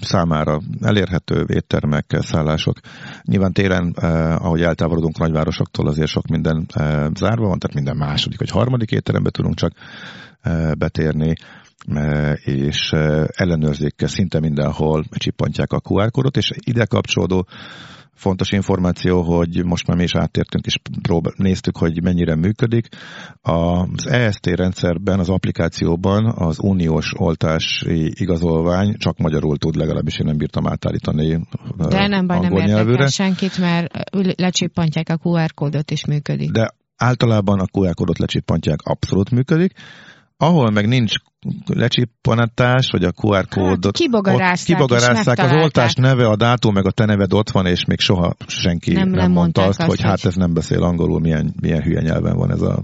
számára 0.00 0.60
elérhető 0.80 1.44
éttermek, 1.48 2.16
szállások. 2.20 2.76
Nyilván 3.22 3.52
téren, 3.52 3.94
eh, 3.96 4.44
ahogy 4.44 4.62
eltávolodunk 4.62 5.18
nagyvárosoktól, 5.18 5.88
azért 5.88 6.08
sok 6.08 6.26
minden 6.26 6.66
eh, 6.68 7.06
zárva 7.14 7.46
van, 7.46 7.58
tehát 7.58 7.76
minden 7.76 7.96
második 7.96 8.38
vagy 8.38 8.50
harmadik 8.50 8.90
étterembe 8.90 9.30
tudunk 9.30 9.54
csak 9.54 9.72
eh, 10.40 10.72
betérni 10.72 11.34
eh, 11.86 12.32
és 12.44 12.92
eh, 12.92 13.24
ellenőrzik 13.28 13.94
szinte 14.06 14.40
mindenhol, 14.40 15.04
csippantják 15.10 15.72
a 15.72 15.80
QR 15.88 16.10
kódot, 16.10 16.36
és 16.36 16.50
ide 16.54 16.84
kapcsolódó 16.84 17.46
fontos 18.20 18.50
információ, 18.52 19.22
hogy 19.22 19.64
most 19.64 19.86
már 19.86 19.96
mi 19.96 20.02
is 20.02 20.14
áttértünk, 20.14 20.66
és 20.66 20.78
próbál, 21.02 21.32
néztük, 21.36 21.76
hogy 21.76 22.02
mennyire 22.02 22.34
működik. 22.34 22.88
Az 23.40 24.06
EST 24.06 24.46
rendszerben, 24.46 25.18
az 25.18 25.28
applikációban 25.28 26.26
az 26.26 26.58
uniós 26.58 27.12
oltási 27.16 28.12
igazolvány 28.20 28.96
csak 28.96 29.18
magyarul 29.18 29.56
tud, 29.56 29.74
legalábbis 29.74 30.18
én 30.18 30.26
nem 30.26 30.36
bírtam 30.36 30.66
átállítani 30.66 31.40
De 31.76 32.06
nem 32.06 32.26
baj, 32.26 32.38
nem 32.38 32.56
érdekel 32.56 33.06
senkit, 33.06 33.58
mert 33.58 34.10
lecsippantják 34.40 35.08
a 35.08 35.18
QR 35.22 35.54
kódot, 35.54 35.90
és 35.90 36.06
működik. 36.06 36.50
De 36.50 36.70
általában 36.96 37.60
a 37.60 37.66
QR 37.72 37.94
kódot 37.94 38.18
lecsippantják, 38.18 38.78
abszolút 38.82 39.30
működik. 39.30 39.72
Ahol 40.36 40.70
meg 40.70 40.88
nincs 40.88 41.14
lecsippanatás, 41.66 42.88
vagy 42.90 43.04
a 43.04 43.12
QR 43.12 43.48
kódot. 43.48 43.98
Hát, 43.98 44.64
kibogarázták, 44.64 45.38
az 45.38 45.52
oltás 45.52 45.94
neve, 45.94 46.26
a 46.26 46.36
dátum, 46.36 46.74
meg 46.74 46.86
a 46.86 46.90
te 46.90 47.04
neved 47.04 47.32
ott 47.32 47.50
van, 47.50 47.66
és 47.66 47.84
még 47.84 48.00
soha 48.00 48.34
senki 48.46 48.92
nem, 48.92 49.08
nem, 49.08 49.32
mondta 49.32 49.62
azt, 49.62 49.80
azt, 49.80 49.88
hogy 49.88 50.00
hát 50.00 50.24
ez 50.24 50.34
nem 50.34 50.52
beszél 50.52 50.82
angolul, 50.82 51.20
milyen, 51.20 51.54
milyen 51.60 51.82
hülye 51.82 52.00
nyelven 52.00 52.36
van 52.36 52.50
ez 52.50 52.60
a 52.60 52.82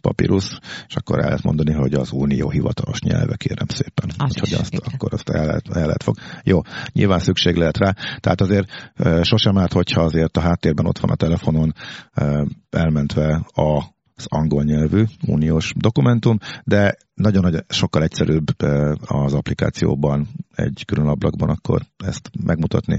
papírus, 0.00 0.58
és 0.88 0.94
akkor 0.96 1.18
el 1.18 1.24
lehet 1.24 1.42
mondani, 1.42 1.72
hogy 1.72 1.94
az 1.94 2.12
unió 2.12 2.50
hivatalos 2.50 3.00
nyelve, 3.00 3.36
kérem 3.36 3.68
szépen. 3.68 4.10
Az 4.18 4.30
Úgyhogy 4.30 4.60
azt, 4.60 4.72
igen. 4.72 4.92
akkor 4.94 5.12
azt 5.12 5.28
el 5.28 5.46
lehet, 5.46 5.68
el 5.68 5.84
lehet 5.84 6.02
fog. 6.02 6.16
Jó, 6.44 6.60
nyilván 6.92 7.18
szükség 7.18 7.56
lehet 7.56 7.78
rá, 7.78 7.94
tehát 8.20 8.40
azért 8.40 8.66
sosem 9.22 9.58
árt, 9.58 9.72
hogyha 9.72 10.02
azért 10.02 10.36
a 10.36 10.40
háttérben 10.40 10.86
ott 10.86 10.98
van 10.98 11.10
a 11.10 11.14
telefonon 11.14 11.74
elmentve 12.70 13.46
a 13.54 13.98
az 14.20 14.26
angol 14.28 14.64
nyelvű 14.64 15.04
uniós 15.26 15.72
dokumentum, 15.76 16.38
de 16.64 16.96
nagyon 17.14 17.42
nagy, 17.42 17.64
sokkal 17.68 18.02
egyszerűbb 18.02 18.46
az 19.00 19.34
applikációban 19.34 20.28
egy 20.54 20.82
külön 20.86 21.06
ablakban 21.06 21.48
akkor 21.48 21.82
ezt 22.04 22.30
megmutatni, 22.44 22.98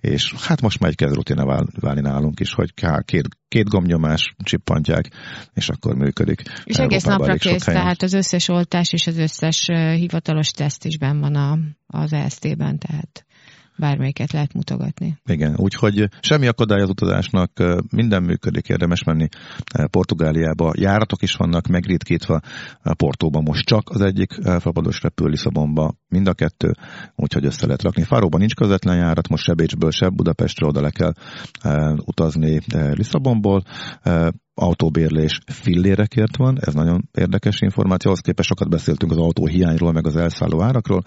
és 0.00 0.34
hát 0.38 0.60
most 0.60 0.80
már 0.80 0.90
egy 0.90 0.96
kezd 0.96 1.14
rutina 1.14 1.64
válni 1.80 2.00
nálunk 2.00 2.40
is, 2.40 2.52
hogy 2.52 2.74
két, 3.04 3.28
két 3.48 3.68
gombnyomás 3.68 4.34
csippantják, 4.44 5.08
és 5.54 5.68
akkor 5.68 5.94
működik. 5.94 6.40
És 6.64 6.76
Európában 6.76 6.90
egész 6.90 7.04
napra 7.04 7.34
kész, 7.34 7.64
tehát 7.64 8.02
az 8.02 8.12
összes 8.12 8.48
oltás 8.48 8.92
és 8.92 9.06
az 9.06 9.18
összes 9.18 9.66
hivatalos 9.96 10.50
teszt 10.50 10.84
is 10.84 10.98
benn 10.98 11.20
van 11.20 11.34
a, 11.34 11.58
az 11.86 12.12
EST-ben, 12.12 12.78
tehát 12.78 13.26
bármelyiket 13.76 14.32
lehet 14.32 14.52
mutogatni. 14.52 15.18
Igen, 15.24 15.54
úgyhogy 15.56 16.08
semmi 16.20 16.46
akadály 16.46 16.80
az 16.80 16.88
utazásnak, 16.88 17.50
minden 17.90 18.22
működik, 18.22 18.68
érdemes 18.68 19.04
menni 19.04 19.28
Portugáliába. 19.90 20.72
Járatok 20.76 21.22
is 21.22 21.34
vannak 21.34 21.66
megritkítva 21.66 22.40
Portóba 22.96 23.40
most 23.40 23.64
csak 23.64 23.90
az 23.90 24.00
egyik 24.00 24.32
fapados 24.58 25.02
repül 25.02 25.30
Lisszabonba, 25.30 25.94
mind 26.08 26.28
a 26.28 26.34
kettő, 26.34 26.74
úgyhogy 27.14 27.44
össze 27.44 27.66
lehet 27.66 27.82
rakni. 27.82 28.02
Fáróban 28.02 28.40
nincs 28.40 28.54
közvetlen 28.54 28.96
járat, 28.96 29.28
most 29.28 29.44
se 29.44 29.54
se 29.90 30.08
Budapestre 30.08 30.66
oda 30.66 30.80
le 30.80 30.90
kell 30.90 31.12
utazni 32.06 32.60
Lisszabonból 32.72 33.62
autóbérlés 34.54 35.38
fillérekért 35.46 36.36
van, 36.36 36.58
ez 36.60 36.74
nagyon 36.74 37.08
érdekes 37.12 37.60
információ, 37.60 38.10
ahhoz 38.10 38.22
képest 38.22 38.48
sokat 38.48 38.68
beszéltünk 38.68 39.12
az 39.12 39.18
autó 39.18 39.46
hiányról, 39.46 39.92
meg 39.92 40.06
az 40.06 40.16
elszálló 40.16 40.62
árakról. 40.62 41.02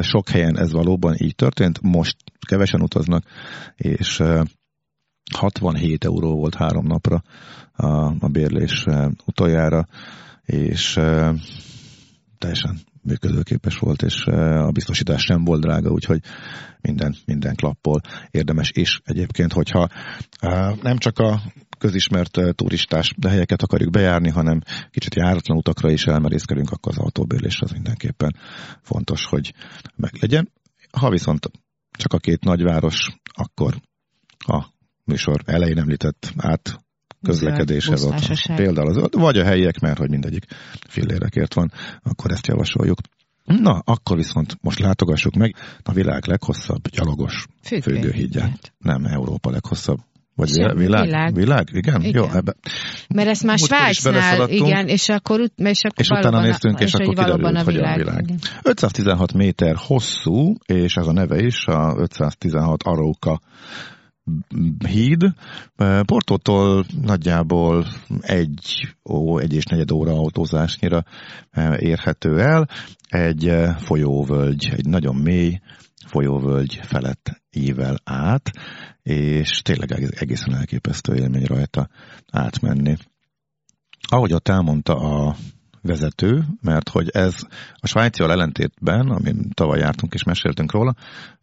Sok 0.00 0.28
helyen 0.28 0.58
ez 0.58 0.72
valóban 0.72 1.14
így 1.18 1.34
történt, 1.34 1.80
most 1.82 2.16
kevesen 2.46 2.82
utaznak, 2.82 3.24
és 3.76 4.22
67 5.34 6.04
euró 6.04 6.36
volt 6.36 6.54
három 6.54 6.86
napra 6.86 7.22
a, 7.72 7.86
a 8.18 8.28
bérlés 8.28 8.86
utoljára, 9.26 9.86
és 10.44 10.92
teljesen 12.38 12.78
működőképes 13.02 13.78
volt, 13.78 14.02
és 14.02 14.24
a 14.24 14.70
biztosítás 14.70 15.22
sem 15.22 15.44
volt 15.44 15.60
drága, 15.60 15.90
úgyhogy 15.90 16.20
minden, 16.80 17.16
minden 17.24 17.54
klappol 17.54 18.00
érdemes 18.30 18.70
is 18.74 19.00
egyébként, 19.04 19.52
hogyha 19.52 19.88
nem 20.82 20.96
csak 20.98 21.18
a 21.18 21.40
közismert 21.78 22.38
turistás 22.54 23.14
helyeket 23.28 23.62
akarjuk 23.62 23.90
bejárni, 23.90 24.30
hanem 24.30 24.60
kicsit 24.90 25.14
járatlan 25.14 25.56
utakra 25.56 25.90
is 25.90 26.06
elmerészkedünk, 26.06 26.70
akkor 26.70 26.92
az 26.92 26.98
autóbérlés 26.98 27.60
az 27.60 27.70
mindenképpen 27.70 28.36
fontos, 28.82 29.24
hogy 29.24 29.54
meglegyen. 29.96 30.52
Ha 30.98 31.10
viszont 31.10 31.50
csak 31.90 32.12
a 32.12 32.18
két 32.18 32.44
nagyváros, 32.44 33.08
akkor 33.32 33.74
a 34.38 34.64
műsor 35.04 35.42
elején 35.44 35.78
említett 35.78 36.32
át 36.36 36.84
közlekedéshez 37.22 38.04
ott. 38.04 38.54
Például 38.54 38.88
az, 38.88 39.08
vagy 39.10 39.38
a 39.38 39.44
helyiek, 39.44 39.78
mert 39.78 39.98
hogy 39.98 40.10
mindegyik 40.10 40.44
fillérekért 40.88 41.54
van, 41.54 41.72
akkor 42.02 42.30
ezt 42.30 42.46
javasoljuk. 42.46 42.98
Na, 43.44 43.82
akkor 43.84 44.16
viszont 44.16 44.56
most 44.60 44.78
látogassuk 44.78 45.34
meg 45.34 45.54
a 45.82 45.92
világ 45.92 46.26
leghosszabb 46.26 46.88
gyalogos 46.88 47.46
függőhídját. 47.82 48.72
Nem, 48.78 49.04
Európa 49.04 49.50
leghosszabb 49.50 49.98
vagy 50.40 50.48
Sem, 50.48 50.76
világ? 50.76 51.04
világ? 51.04 51.34
Világ? 51.34 51.68
Igen? 51.72 52.02
igen. 52.02 52.22
Jó, 52.22 52.30
ebbe. 52.32 52.54
Mert 53.08 53.28
ezt 53.28 53.42
már 53.42 53.58
Svájcnál, 53.58 54.48
igen, 54.48 54.88
és 54.88 55.08
akkor, 55.08 55.40
és 55.56 55.84
akkor 55.84 56.00
és 56.00 56.08
utána 56.08 56.40
néztünk, 56.40 56.80
és, 56.80 56.86
és 56.86 56.94
akkor 56.94 57.08
kiderült, 57.08 57.56
a 57.56 57.62
hogy 57.64 57.76
a 57.76 57.96
világ. 57.96 58.24
516 58.62 59.32
méter 59.32 59.74
hosszú, 59.76 60.54
és 60.66 60.96
ez 60.96 61.06
a 61.06 61.12
neve 61.12 61.42
is, 61.42 61.66
a 61.66 61.94
516 61.96 62.82
Aróka 62.82 63.40
híd. 64.86 65.32
Portótól 66.04 66.84
nagyjából 67.02 67.86
egy, 68.20 68.94
ó, 69.04 69.38
egy 69.38 69.54
és 69.54 69.64
negyed 69.64 69.90
óra 69.90 70.12
autózásnyira 70.12 71.04
érhető 71.76 72.40
el. 72.40 72.68
Egy 73.08 73.52
folyóvölgy, 73.76 74.72
egy 74.76 74.86
nagyon 74.86 75.16
mély 75.16 75.60
folyóvölgy 76.06 76.80
felett 76.82 77.42
ível 77.50 77.96
át, 78.04 78.50
és 79.02 79.62
tényleg 79.62 79.92
egészen 79.92 80.54
elképesztő 80.54 81.14
élmény 81.14 81.44
rajta 81.44 81.88
átmenni. 82.30 82.96
Ahogy 84.08 84.32
ott 84.32 84.48
elmondta 84.48 84.94
a 84.94 85.36
vezető, 85.82 86.44
mert 86.60 86.88
hogy 86.88 87.08
ez 87.12 87.34
a 87.74 87.86
svájcival 87.86 88.30
ellentétben, 88.32 89.08
amin 89.08 89.50
tavaly 89.54 89.78
jártunk 89.78 90.14
és 90.14 90.22
meséltünk 90.22 90.72
róla, 90.72 90.94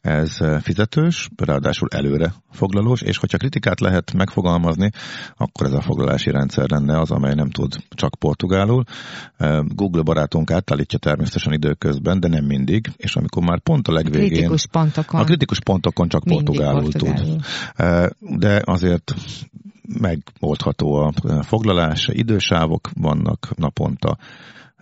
ez 0.01 0.37
fizetős, 0.61 1.29
ráadásul 1.35 1.87
előre 1.91 2.33
foglalós, 2.51 3.01
és 3.01 3.17
hogyha 3.17 3.37
kritikát 3.37 3.79
lehet 3.79 4.13
megfogalmazni, 4.13 4.91
akkor 5.35 5.65
ez 5.65 5.73
a 5.73 5.81
foglalási 5.81 6.31
rendszer 6.31 6.69
lenne 6.69 6.99
az, 6.99 7.11
amely 7.11 7.33
nem 7.33 7.49
tud 7.49 7.75
csak 7.89 8.15
portugálul. 8.19 8.83
Google 9.61 10.01
barátunk 10.01 10.51
átállítja 10.51 10.99
természetesen 10.99 11.53
időközben, 11.53 12.19
de 12.19 12.27
nem 12.27 12.45
mindig, 12.45 12.91
és 12.97 13.15
amikor 13.15 13.43
már 13.43 13.59
pont 13.59 13.87
a 13.87 13.91
legvégén... 13.91 14.29
Kritikus 14.29 14.67
pontokon. 14.67 15.19
A 15.19 15.23
kritikus 15.23 15.59
pontokon 15.59 16.07
csak 16.07 16.23
portugálul, 16.23 16.81
portugálul 16.81 17.35
tud. 17.75 18.39
De 18.39 18.61
azért 18.65 19.13
megoldható 19.99 20.93
a 20.93 21.11
foglalás, 21.43 22.07
idősávok 22.11 22.89
vannak 22.93 23.55
naponta, 23.55 24.17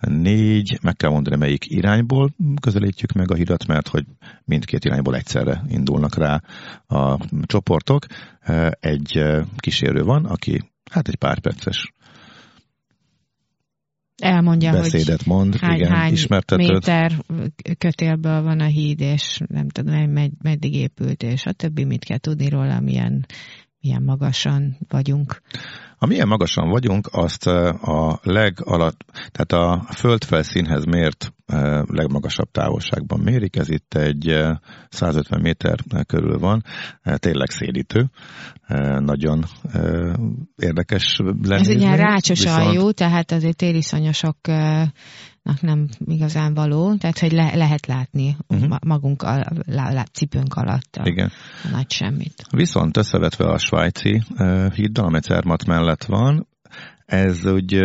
négy, 0.00 0.78
meg 0.82 0.96
kell 0.96 1.10
mondani, 1.10 1.36
melyik 1.36 1.70
irányból 1.70 2.30
közelítjük 2.60 3.12
meg 3.12 3.30
a 3.30 3.34
hidat, 3.34 3.66
mert 3.66 3.88
hogy 3.88 4.04
mindkét 4.44 4.84
irányból 4.84 5.16
egyszerre 5.16 5.62
indulnak 5.68 6.16
rá 6.16 6.42
a 6.86 7.18
csoportok. 7.42 8.06
Egy 8.80 9.22
kísérő 9.56 10.02
van, 10.02 10.24
aki 10.24 10.62
hát 10.90 11.08
egy 11.08 11.16
pár 11.16 11.38
perces 11.38 11.94
elmondja, 14.16 14.72
beszédet 14.72 15.22
hogy 15.22 15.26
mond, 15.26 15.56
hány, 15.56 15.76
igen, 15.76 15.90
hány 15.90 16.14
méter 16.56 17.12
kötélből 17.78 18.42
van 18.42 18.60
a 18.60 18.66
híd, 18.66 19.00
és 19.00 19.40
nem 19.46 19.68
tudom, 19.68 20.10
med, 20.10 20.30
meddig 20.42 20.74
épült, 20.74 21.22
és 21.22 21.44
a 21.44 21.52
többi 21.52 21.84
mit 21.84 22.04
kell 22.04 22.18
tudni 22.18 22.48
róla, 22.48 22.80
milyen 22.80 23.26
milyen 23.86 24.02
magasan 24.02 24.76
vagyunk. 24.88 25.42
A 25.98 26.06
milyen 26.06 26.28
magasan 26.28 26.68
vagyunk, 26.68 27.08
azt 27.12 27.46
a 27.46 28.20
legalatt, 28.22 29.04
tehát 29.32 29.52
a 29.52 29.92
földfelszínhez 29.92 30.84
mért 30.84 31.32
legmagasabb 31.86 32.50
távolságban 32.50 33.20
mérik, 33.20 33.56
ez 33.56 33.68
itt 33.68 33.94
egy 33.94 34.34
150 34.88 35.40
méter 35.40 35.78
körül 36.06 36.38
van, 36.38 36.62
tényleg 37.16 37.50
szélítő, 37.50 38.10
nagyon 38.98 39.44
érdekes 40.56 41.18
lenézni. 41.42 41.74
Ez 41.74 41.80
ugye 41.80 41.96
rácsos 41.96 42.42
viszont... 42.42 42.66
aljú, 42.66 42.90
tehát 42.90 43.32
azért 43.32 43.56
tériszonyosok 43.56 44.36
nem 45.60 45.88
igazán 46.06 46.54
való, 46.54 46.94
tehát 46.96 47.18
hogy 47.18 47.32
le, 47.32 47.54
lehet 47.54 47.86
látni 47.86 48.36
uh-huh. 48.48 48.76
magunk 48.86 49.22
a, 49.22 49.38
a, 49.66 49.98
a 49.98 50.04
cipőnk 50.12 50.54
alatt 50.54 50.96
a, 50.96 51.06
Igen. 51.08 51.30
a 51.64 51.68
nagy 51.70 51.90
semmit. 51.90 52.46
Viszont 52.50 52.96
összevetve 52.96 53.44
a 53.44 53.58
svájci 53.58 54.22
uh, 54.38 54.72
híddal, 54.72 55.06
amely 55.06 55.20
Cermat 55.20 55.66
mellett 55.66 56.04
van, 56.04 56.46
ez 57.06 57.46
úgy 57.46 57.82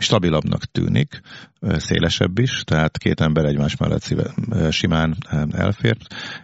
stabilabbnak 0.00 0.64
tűnik, 0.64 1.20
szélesebb 1.60 2.38
is, 2.38 2.62
tehát 2.64 2.98
két 2.98 3.20
ember 3.20 3.44
egymás 3.44 3.76
mellett 3.76 4.14
simán 4.70 5.16
elfér, 5.50 5.96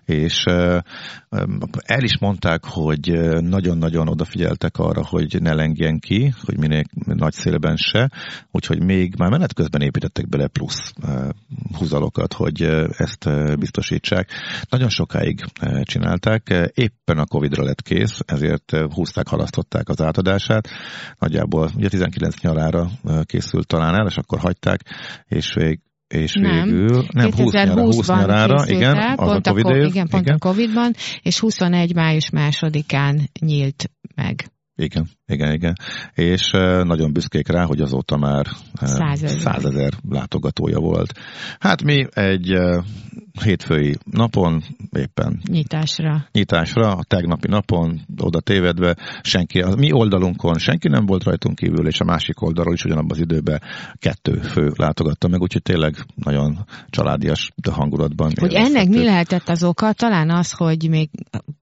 és 0.05 0.45
el 1.85 2.03
is 2.03 2.19
mondták, 2.19 2.64
hogy 2.64 3.11
nagyon-nagyon 3.40 4.09
odafigyeltek 4.09 4.79
arra, 4.79 5.07
hogy 5.07 5.37
ne 5.40 5.55
lengjen 5.55 5.99
ki, 5.99 6.33
hogy 6.45 6.59
minél 6.59 6.83
nagy 7.05 7.33
szélben 7.33 7.77
se, 7.77 8.11
úgyhogy 8.51 8.83
még 8.83 9.14
már 9.19 9.31
menet 9.31 9.55
közben 9.55 9.81
építettek 9.81 10.29
bele 10.29 10.47
plusz 10.47 10.92
húzalokat, 11.79 12.33
hogy 12.33 12.62
ezt 12.97 13.29
biztosítsák. 13.59 14.31
Nagyon 14.69 14.88
sokáig 14.88 15.45
csinálták, 15.83 16.71
éppen 16.75 17.19
a 17.19 17.27
Covid-ra 17.27 17.64
lett 17.64 17.83
kész, 17.83 18.21
ezért 18.27 18.77
húzták, 18.95 19.29
halasztották 19.29 19.88
az 19.88 20.01
átadását. 20.01 20.69
Nagyjából 21.19 21.71
ugye 21.77 21.88
19 21.88 22.40
nyarára 22.40 22.90
készült 23.46 23.66
talán 23.66 23.94
el, 23.94 24.06
és 24.06 24.16
akkor 24.16 24.38
hagyták, 24.38 24.80
és 25.28 25.54
vég, 25.54 25.80
és 26.09 26.32
nem. 26.32 26.64
végül, 26.64 27.06
nem, 27.12 27.32
20 27.32 27.52
nyára, 27.52 27.82
20 27.82 28.09
nyarára, 28.09 28.66
igen, 28.66 28.96
el, 28.96 29.14
az 29.16 29.28
pont 29.28 29.46
a 29.46 29.50
Covid, 29.50 29.66
év, 29.66 29.85
igen, 29.85 30.09
pont 30.09 30.22
igen. 30.22 30.35
a 30.35 30.38
Covid-ban, 30.38 30.92
és 31.22 31.38
21 31.38 31.94
május 31.94 32.30
másodikán 32.30 33.30
nyílt 33.40 33.90
meg. 34.14 34.44
Igen, 34.78 35.08
igen, 35.26 35.52
igen. 35.52 35.76
És 36.14 36.50
nagyon 36.82 37.12
büszkék 37.12 37.48
rá, 37.48 37.64
hogy 37.64 37.80
azóta 37.80 38.16
már 38.16 38.46
százezer 38.74 39.92
látogatója 40.08 40.78
volt. 40.78 41.12
Hát 41.58 41.82
mi 41.82 42.06
egy 42.10 42.58
hétfői 43.42 43.96
napon 44.10 44.62
éppen 44.90 45.40
nyitásra. 45.50 46.28
Nyitásra, 46.32 46.92
a 46.92 47.04
tegnapi 47.04 47.48
napon 47.48 48.00
oda 48.18 48.40
tévedve, 48.40 48.96
senki, 49.22 49.60
a 49.60 49.74
mi 49.74 49.92
oldalunkon 49.92 50.58
senki 50.58 50.88
nem 50.88 51.06
volt 51.06 51.24
rajtunk 51.24 51.56
kívül, 51.56 51.86
és 51.86 52.00
a 52.00 52.04
másik 52.04 52.42
oldalról 52.42 52.74
is 52.74 52.84
ugyanabban 52.84 53.10
az 53.10 53.18
időben 53.18 53.62
kettő 53.94 54.32
fő 54.32 54.72
látogatta 54.76 55.28
meg, 55.28 55.40
úgyhogy 55.40 55.62
tényleg 55.62 55.94
nagyon 56.14 56.64
családias 56.90 57.52
hangulatban. 57.72 58.32
Hogy 58.40 58.54
ennek 58.54 58.88
mi 58.88 59.04
lehetett 59.04 59.48
az 59.48 59.64
oka? 59.64 59.92
Talán 59.92 60.30
az, 60.30 60.52
hogy 60.52 60.88
még 60.88 61.10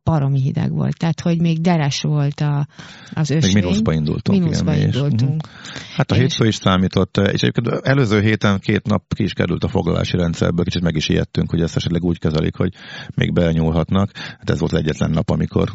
baromi 0.05 0.41
hideg 0.41 0.73
volt, 0.73 0.97
tehát 0.97 1.21
hogy 1.21 1.41
még 1.41 1.61
deres 1.61 2.03
volt 2.03 2.41
a, 2.41 2.67
az 3.15 3.31
ösvény. 3.31 3.53
Még 3.53 3.63
mínuszba 3.63 3.93
indultunk. 3.93 4.39
Mínuszba 4.39 4.75
igen, 4.75 4.85
indultunk. 4.85 5.49
És, 5.75 5.95
hát 5.97 6.11
a 6.11 6.15
hétfő 6.15 6.47
is 6.47 6.55
számított, 6.55 7.17
és 7.17 7.41
egyébként 7.41 7.69
előző 7.69 8.21
héten 8.21 8.59
két 8.59 8.87
nap 8.87 9.15
ki 9.15 9.23
is 9.23 9.33
került 9.33 9.65
a 9.65 9.69
foglalási 9.69 10.17
rendszerből, 10.17 10.65
kicsit 10.65 10.83
meg 10.83 10.97
is 10.97 11.09
ijedtünk, 11.09 11.51
hogy 11.51 11.61
ezt 11.61 11.77
esetleg 11.77 12.03
úgy 12.03 12.19
kezelik, 12.19 12.57
hogy 12.57 12.73
még 13.15 13.33
benyúlhatnak. 13.33 14.11
Hát 14.15 14.51
ez 14.51 14.59
volt 14.59 14.73
az 14.73 14.79
egyetlen 14.79 15.11
nap, 15.11 15.31
amikor 15.31 15.71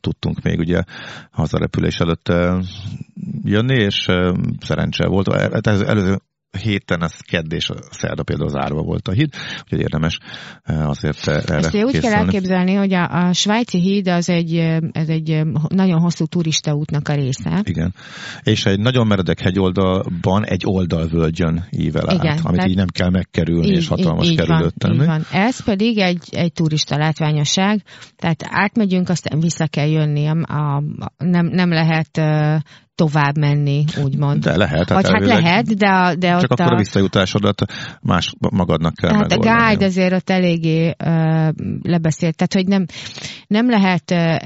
tudtunk 0.00 0.42
még 0.42 0.58
ugye 0.58 0.82
hazarepülés 1.30 1.96
előtt 1.96 2.32
jönni, 3.42 3.82
és 3.82 4.06
szerencse 4.60 5.06
volt. 5.06 5.32
Hát 5.32 5.66
ez 5.66 5.80
előző 5.80 6.18
héten 6.62 7.02
ez 7.02 7.20
kedd 7.20 7.52
és 7.52 7.70
a 7.70 7.74
szerda 7.90 8.22
például 8.22 8.48
az 8.48 8.56
árva 8.56 8.82
volt 8.82 9.08
a 9.08 9.12
híd, 9.12 9.34
úgyhogy 9.62 9.80
érdemes 9.80 10.18
eh, 10.62 10.88
azért 10.88 11.28
erre 11.28 11.54
Ezt 11.54 11.74
úgy 11.74 12.00
kell 12.00 12.12
elképzelni, 12.12 12.74
hogy 12.74 12.92
a, 12.94 13.26
a 13.26 13.32
svájci 13.32 13.78
híd 13.80 14.08
az 14.08 14.28
egy, 14.28 14.56
ez 14.92 15.08
egy 15.08 15.42
nagyon 15.68 16.00
hosszú 16.00 16.24
turistaútnak 16.24 17.08
a 17.08 17.14
része. 17.14 17.62
Igen. 17.64 17.94
És 18.42 18.66
egy 18.66 18.78
nagyon 18.78 19.06
meredek 19.06 19.40
hegyoldalban 19.40 20.44
egy 20.44 20.62
oldalvölgyön 20.66 21.64
ível 21.70 22.10
át, 22.10 22.24
Igen, 22.24 22.38
amit 22.42 22.66
így 22.66 22.76
nem 22.76 22.88
kell 22.92 23.10
megkerülni, 23.10 23.66
így, 23.66 23.76
és 23.76 23.88
hatalmas 23.88 24.28
így, 24.28 24.36
kerülőt 24.36 24.74
tenni. 24.78 24.94
Így 24.94 25.06
van. 25.06 25.26
Ez 25.32 25.64
pedig 25.64 25.98
egy, 25.98 26.28
egy 26.30 26.52
turista 26.52 26.96
látványosság, 26.96 27.82
tehát 28.16 28.42
átmegyünk, 28.48 29.08
aztán 29.08 29.40
vissza 29.40 29.66
kell 29.66 29.88
jönni, 29.88 30.26
a, 30.26 30.36
a, 30.36 30.82
nem, 31.16 31.46
nem 31.46 31.68
lehet 31.68 32.20
tovább 32.94 33.38
menni, 33.38 33.84
úgymond. 34.02 34.42
De 34.42 34.56
lehet. 34.56 34.88
Hát 34.88 35.02
Vagy 35.02 35.12
hát 35.12 35.26
lehet, 35.26 35.76
de, 35.76 36.14
de 36.18 36.28
Csak 36.28 36.50
ott 36.50 36.60
akkor 36.60 36.72
a, 36.72 36.74
a 36.74 36.78
visszajutásodat 36.78 37.64
más 38.02 38.34
magadnak 38.38 38.94
kell 38.94 39.12
Hát 39.14 39.32
a 39.32 39.36
guide 39.36 39.84
azért 39.84 40.12
ott 40.12 40.30
eléggé 40.30 40.86
uh, 40.86 41.48
lebeszélt, 41.82 42.36
tehát 42.36 42.54
hogy 42.54 42.66
nem, 42.66 42.84
nem 43.46 43.70
lehet, 43.70 44.10
uh, 44.10 44.36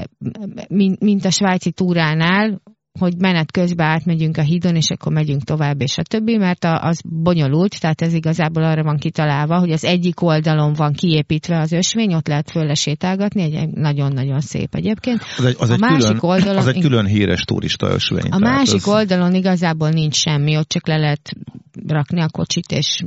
mint, 0.68 1.00
mint 1.00 1.24
a 1.24 1.30
svájci 1.30 1.70
túránál, 1.70 2.61
hogy 2.98 3.14
menet 3.18 3.52
közben 3.52 3.87
átmegyünk 3.87 4.37
a 4.37 4.42
hídon, 4.42 4.76
és 4.76 4.90
akkor 4.90 5.12
megyünk 5.12 5.42
tovább, 5.42 5.80
és 5.80 5.98
a 5.98 6.02
többi, 6.02 6.37
mert 6.37 6.64
az 6.64 7.00
bonyolult, 7.04 7.80
tehát 7.80 8.02
ez 8.02 8.12
igazából 8.12 8.64
arra 8.64 8.82
van 8.82 8.96
kitalálva, 8.96 9.58
hogy 9.58 9.70
az 9.70 9.84
egyik 9.84 10.22
oldalon 10.22 10.72
van 10.72 10.92
kiépítve 10.92 11.58
az 11.61 11.72
ösvény, 11.72 12.14
ott 12.14 12.28
lehet 12.28 12.50
fölle 12.50 12.74
sétálgatni, 12.74 13.42
egy 13.42 13.68
nagyon-nagyon 13.68 14.40
szép 14.40 14.74
egyébként. 14.74 15.20
Az 15.38 15.44
egy, 15.44 15.56
az 15.58 15.70
a 15.70 15.72
egy 15.72 15.80
másik 15.80 16.18
külön, 16.18 16.18
oldalon... 16.20 16.56
Az 16.56 16.66
egy 16.66 16.80
külön 16.80 17.06
híres 17.06 17.44
turista 17.44 17.90
ösvény. 17.90 18.30
A 18.30 18.38
másik 18.38 18.76
ez... 18.76 18.88
oldalon 18.88 19.34
igazából 19.34 19.88
nincs 19.88 20.16
semmi, 20.16 20.56
ott 20.56 20.68
csak 20.68 20.87
le 20.87 20.96
lehet 20.96 21.30
rakni 21.87 22.20
a 22.20 22.28
kocsit, 22.28 22.70
és 22.70 23.02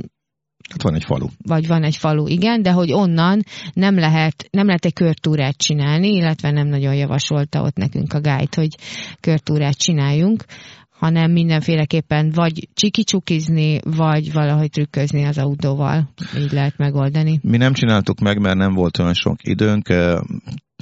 Hát 0.70 0.82
van 0.82 0.94
egy 0.94 1.04
falu. 1.04 1.26
Vagy 1.38 1.66
van 1.66 1.82
egy 1.82 1.96
falu, 1.96 2.26
igen, 2.26 2.62
de 2.62 2.70
hogy 2.72 2.92
onnan 2.92 3.42
nem 3.72 3.98
lehet, 3.98 4.48
nem 4.50 4.66
lehet 4.66 4.84
egy 4.84 4.92
körtúrát 4.92 5.56
csinálni, 5.56 6.08
illetve 6.08 6.50
nem 6.50 6.66
nagyon 6.66 6.94
javasolta 6.94 7.62
ott 7.62 7.76
nekünk 7.76 8.12
a 8.12 8.20
guide, 8.20 8.48
hogy 8.54 8.76
körtúrát 9.20 9.78
csináljunk, 9.78 10.44
hanem 10.90 11.32
mindenféleképpen 11.32 12.30
vagy 12.34 12.68
csikicsukizni, 12.74 13.80
vagy 13.84 14.32
valahogy 14.32 14.70
trükközni 14.70 15.24
az 15.24 15.38
autóval. 15.38 16.08
Így 16.38 16.52
lehet 16.52 16.78
megoldani. 16.78 17.40
Mi 17.42 17.56
nem 17.56 17.72
csináltuk 17.72 18.20
meg, 18.20 18.40
mert 18.40 18.56
nem 18.56 18.74
volt 18.74 18.98
olyan 18.98 19.14
sok 19.14 19.36
időnk 19.42 19.88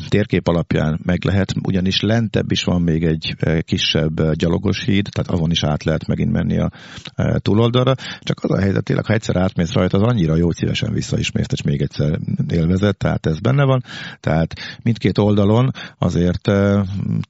térkép 0.09 0.49
alapján 0.49 1.01
meg 1.03 1.25
lehet, 1.25 1.53
ugyanis 1.63 2.01
lentebb 2.01 2.51
is 2.51 2.65
van 2.65 2.83
még 2.83 3.05
egy 3.05 3.35
e, 3.39 3.61
kisebb 3.61 4.19
e, 4.19 4.33
gyalogos 4.35 4.85
híd, 4.85 5.09
tehát 5.11 5.31
avon 5.31 5.51
is 5.51 5.65
át 5.65 5.85
lehet 5.85 6.07
megint 6.07 6.33
menni 6.33 6.59
a 6.59 6.71
e, 7.15 7.39
túloldalra, 7.39 7.95
csak 8.21 8.39
az 8.43 8.51
a 8.51 8.61
helyzet 8.61 8.85
tényleg, 8.85 9.07
ha 9.07 9.13
egyszer 9.13 9.37
átmész 9.37 9.73
rajta, 9.73 9.97
az 9.99 10.03
annyira 10.03 10.37
jó, 10.37 10.51
szívesen 10.51 10.93
vissza 10.93 11.19
is 11.19 11.33
mész, 11.33 11.53
és 11.53 11.63
még 11.63 11.83
egyszer 11.83 12.19
élvezett, 12.49 12.99
tehát 12.99 13.27
ez 13.27 13.41
benne 13.41 13.65
van, 13.65 13.83
tehát 14.21 14.55
mindkét 14.83 15.19
oldalon 15.19 15.71
azért 15.99 16.51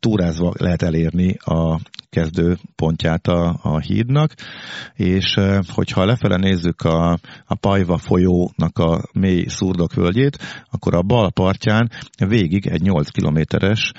túrázva 0.01 0.53
lehet 0.59 0.83
elérni 0.83 1.37
a 1.39 1.81
kezdő 2.11 2.57
pontját 2.77 3.27
a, 3.27 3.59
a 3.63 3.79
hídnak, 3.79 4.35
és 4.95 5.37
hogyha 5.69 6.05
lefele 6.05 6.37
nézzük 6.37 6.83
a, 6.83 7.19
a 7.47 7.55
Pajva 7.55 7.97
folyónak 7.97 8.79
a 8.79 9.03
mély 9.13 9.45
szurdok 9.47 9.95
völgyét, 9.95 10.39
akkor 10.71 10.95
a 10.95 11.03
bal 11.03 11.31
partján 11.31 11.91
végig 12.29 12.60
egy 12.67 12.83
8 12.83 13.11
kilométeres 13.11 13.93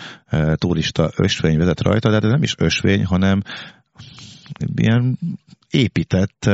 turista 0.55 1.09
ösvény 1.15 1.57
vezet 1.57 1.81
rajta, 1.81 2.09
de 2.09 2.15
ez 2.15 2.31
nem 2.31 2.43
is 2.43 2.55
ösvény, 2.57 3.05
hanem 3.05 3.41
ilyen 4.75 5.17
épített 5.71 6.45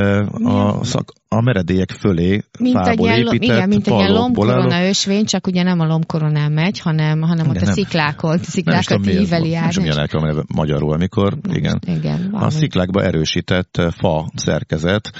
a, 0.43 0.83
szak, 0.83 1.13
a 1.29 1.41
meredélyek 1.41 1.91
fölé 1.91 2.41
mint 2.59 2.75
fából 2.75 3.09
egy 3.09 3.17
épített 3.19 3.57
Igen, 3.57 3.67
mint 3.67 3.87
egy 3.87 3.93
ilyen 3.93 4.11
lombkorona 4.11 4.87
ösvény, 4.87 5.25
csak 5.25 5.47
ugye 5.47 5.63
nem 5.63 5.79
a 5.79 5.85
lombkoronán 5.85 6.51
megy, 6.51 6.79
hanem, 6.79 7.21
hanem 7.21 7.49
ott 7.49 7.61
a 7.61 7.71
sziklákon, 7.71 8.37
sziklákat 8.37 9.05
íveli 9.05 9.55
át. 9.55 9.73
Nem 9.73 9.83
milyen 9.83 9.99
elkezdem 9.99 10.43
magyarul, 10.55 10.93
amikor 10.93 11.37
igen, 11.53 11.79
igen 11.85 12.29
a 12.33 12.49
sziklákba 12.49 13.03
erősített 13.03 13.81
fa 13.97 14.31
szerkezet 14.35 15.11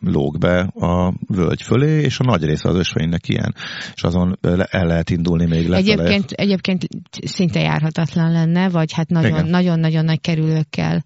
lóg 0.00 0.38
be 0.38 0.58
a 0.60 1.14
völgy 1.26 1.62
fölé, 1.62 2.02
és 2.02 2.18
a 2.18 2.24
nagy 2.24 2.44
része 2.44 2.68
az 2.68 2.76
ösvénynek 2.76 3.28
ilyen. 3.28 3.54
És 3.94 4.02
azon 4.02 4.38
el 4.70 4.86
lehet 4.86 5.10
indulni 5.10 5.46
még 5.46 5.68
lefele. 5.68 5.92
Egyébként, 5.92 6.30
egyébként 6.30 6.88
szinte 7.10 7.60
járhatatlan 7.60 8.32
lenne, 8.32 8.68
vagy 8.68 8.92
hát 8.92 9.08
nagyon-nagyon 9.08 10.04
nagy 10.04 10.20
kerülőkkel 10.20 11.04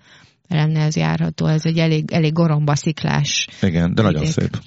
lenne 0.49 0.81
ez 0.81 0.97
járható. 0.97 1.47
Ez 1.47 1.65
egy 1.65 1.79
elég, 1.79 2.13
elég 2.13 2.33
goromba 2.33 2.75
sziklás. 2.75 3.49
Igen, 3.63 3.95
de 3.95 4.03
nagyon 4.03 4.27
szép. 4.27 4.59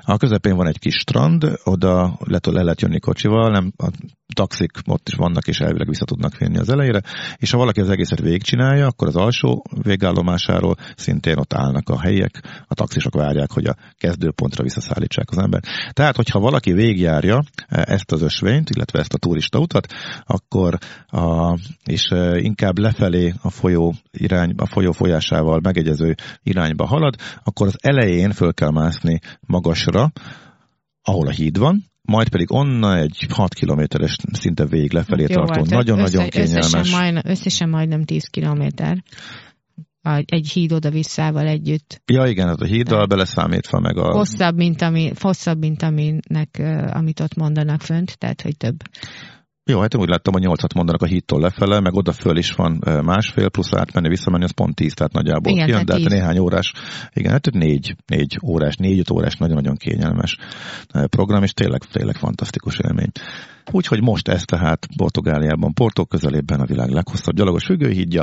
A 0.00 0.16
közepén 0.16 0.56
van 0.56 0.66
egy 0.66 0.78
kis 0.78 0.94
strand, 0.94 1.58
oda 1.64 2.18
le, 2.24 2.38
le 2.42 2.62
lehet 2.62 2.80
jönni 2.80 2.98
kocsival, 2.98 3.50
nem, 3.50 3.72
a 3.76 3.90
taxik 4.34 4.70
ott 4.86 5.08
is 5.08 5.14
vannak, 5.14 5.46
és 5.46 5.60
elvileg 5.60 5.88
vissza 5.88 6.04
tudnak 6.04 6.36
vinni 6.36 6.58
az 6.58 6.68
elejére, 6.68 7.00
és 7.36 7.50
ha 7.50 7.58
valaki 7.58 7.80
az 7.80 7.90
egészet 7.90 8.20
végigcsinálja, 8.20 8.86
akkor 8.86 9.08
az 9.08 9.16
alsó 9.16 9.64
végállomásáról 9.82 10.76
szintén 10.96 11.38
ott 11.38 11.54
állnak 11.54 11.88
a 11.88 12.00
helyiek, 12.00 12.64
a 12.66 12.74
taxisok 12.74 13.14
várják, 13.14 13.52
hogy 13.52 13.66
a 13.66 13.76
kezdőpontra 13.98 14.62
visszaszállítsák 14.62 15.30
az 15.30 15.38
ember. 15.38 15.62
Tehát, 15.90 16.16
hogyha 16.16 16.40
valaki 16.40 16.72
végigjárja 16.72 17.42
e, 17.68 17.84
ezt 17.88 18.12
az 18.12 18.22
ösvényt, 18.22 18.70
illetve 18.70 18.98
ezt 18.98 19.14
a 19.14 19.18
turista 19.18 19.58
utat, 19.58 19.86
akkor 20.24 20.78
a, 21.06 21.58
és 21.84 22.02
e, 22.10 22.38
inkább 22.38 22.78
lefelé 22.78 23.34
a 23.42 23.50
folyó 23.50 23.94
irány, 24.10 24.54
a 24.56 24.66
folyó 24.66 24.92
folyásával 24.92 25.60
megegyező 25.62 26.14
irányba 26.42 26.86
halad, 26.86 27.14
akkor 27.44 27.66
az 27.66 27.76
elején 27.80 28.30
föl 28.30 28.54
kell 28.54 28.70
mászni 28.70 29.20
magasra, 29.58 30.12
ahol 31.02 31.26
a 31.26 31.30
híd 31.30 31.58
van, 31.58 31.84
majd 32.02 32.28
pedig 32.28 32.52
onnan 32.52 32.96
egy 32.96 33.26
6 33.28 33.54
kilométeres 33.54 34.16
szinte 34.32 34.66
végig 34.66 34.92
lefelé 34.92 35.22
hát 35.22 35.32
tartó. 35.32 35.64
Nagyon-nagyon 35.76 36.22
össze, 36.22 36.28
kényelmes. 36.28 36.72
Összesen, 36.72 37.00
majd, 37.00 37.26
összesen 37.26 37.68
majdnem 37.68 38.04
10 38.04 38.24
kilométer 38.24 39.02
egy 40.24 40.48
híd 40.48 40.72
oda-visszával 40.72 41.46
együtt. 41.46 42.02
Ja, 42.06 42.26
igen, 42.26 42.46
hát 42.46 42.60
a 42.60 42.64
híddal 42.64 43.06
beleszámítva 43.06 43.80
meg 43.80 43.96
a... 43.96 44.12
Hosszabb, 44.12 44.56
mint, 44.56 44.82
ami, 44.82 45.12
hosszabb, 45.20 45.58
mint 45.58 45.82
aminek, 45.82 46.62
amit 46.92 47.20
ott 47.20 47.34
mondanak 47.34 47.80
fönt, 47.80 48.18
tehát, 48.18 48.42
hogy 48.42 48.56
több. 48.56 48.76
Jó, 49.70 49.80
hát 49.80 49.94
én 49.94 50.00
úgy 50.00 50.08
láttam, 50.08 50.32
hogy 50.32 50.42
8 50.42 50.74
mondanak 50.74 51.02
a 51.02 51.06
hídtól 51.06 51.40
lefele, 51.40 51.80
meg 51.80 51.94
oda 51.94 52.12
föl 52.12 52.36
is 52.36 52.52
van 52.52 52.82
másfél, 53.04 53.48
plusz 53.48 53.72
átmenni, 53.74 54.08
visszamenni, 54.08 54.44
az 54.44 54.50
pont 54.50 54.74
10, 54.74 54.94
tehát 54.94 55.12
nagyjából 55.12 55.52
igen, 55.52 55.66
kijön, 55.66 55.84
de 55.84 55.92
hát 55.92 56.08
néhány 56.08 56.38
órás, 56.38 56.72
igen, 57.12 57.32
hát 57.32 57.50
négy, 57.50 57.96
négy 58.06 58.38
órás, 58.44 58.76
négy-öt 58.76 59.10
órás, 59.10 59.36
nagyon-nagyon 59.36 59.76
kényelmes 59.76 60.36
program, 61.06 61.42
és 61.42 61.52
tényleg, 61.52 61.82
tényleg 61.82 62.16
fantasztikus 62.16 62.78
élmény. 62.78 63.10
Úgyhogy 63.70 64.00
most 64.00 64.28
ez 64.28 64.42
tehát 64.42 64.86
Portugáliában, 64.96 65.72
Porto 65.72 66.04
közelében 66.04 66.60
a 66.60 66.66
világ 66.66 66.90
leghosszabb 66.90 67.34
gyalogos 67.34 67.64
függőhídja, 67.64 68.22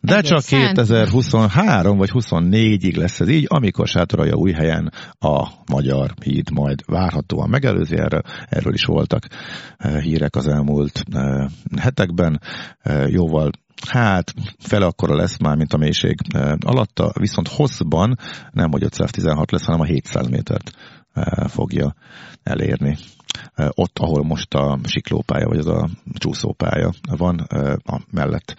de 0.00 0.16
Egészen. 0.16 0.38
csak 0.38 0.74
2023 0.74 1.96
vagy 1.96 2.10
24-ig 2.12 2.96
lesz 2.96 3.20
ez 3.20 3.28
így, 3.28 3.44
amikor 3.48 3.86
sátorolja 3.86 4.34
új 4.34 4.52
helyen 4.52 4.92
a 5.18 5.48
magyar 5.66 6.14
híd 6.22 6.50
majd 6.50 6.82
várhatóan 6.86 7.48
megelőzi. 7.48 7.96
Erről, 7.96 8.22
erről 8.48 8.74
is 8.74 8.84
voltak 8.84 9.26
eh, 9.76 10.00
hírek 10.00 10.36
az 10.36 10.48
elmúlt 10.48 11.04
eh, 11.12 11.46
hetekben, 11.80 12.40
eh, 12.80 13.10
jóval 13.10 13.50
Hát, 13.86 14.34
fele 14.58 14.86
akkora 14.86 15.14
lesz 15.14 15.38
már, 15.38 15.56
mint 15.56 15.72
a 15.72 15.76
mélység 15.76 16.16
alatta, 16.58 17.12
viszont 17.18 17.48
hosszban 17.48 18.18
nem, 18.50 18.70
hogy 18.70 18.82
516 18.82 19.50
lesz, 19.50 19.64
hanem 19.64 19.80
a 19.80 19.84
700 19.84 20.28
métert 20.28 20.70
fogja 21.46 21.94
elérni 22.42 22.96
ott, 23.74 23.98
ahol 23.98 24.24
most 24.24 24.54
a 24.54 24.78
siklópálya, 24.84 25.48
vagy 25.48 25.58
az 25.58 25.66
a 25.66 25.88
csúszópálya 26.12 26.90
van, 27.16 27.38
a 27.84 28.00
mellett 28.10 28.56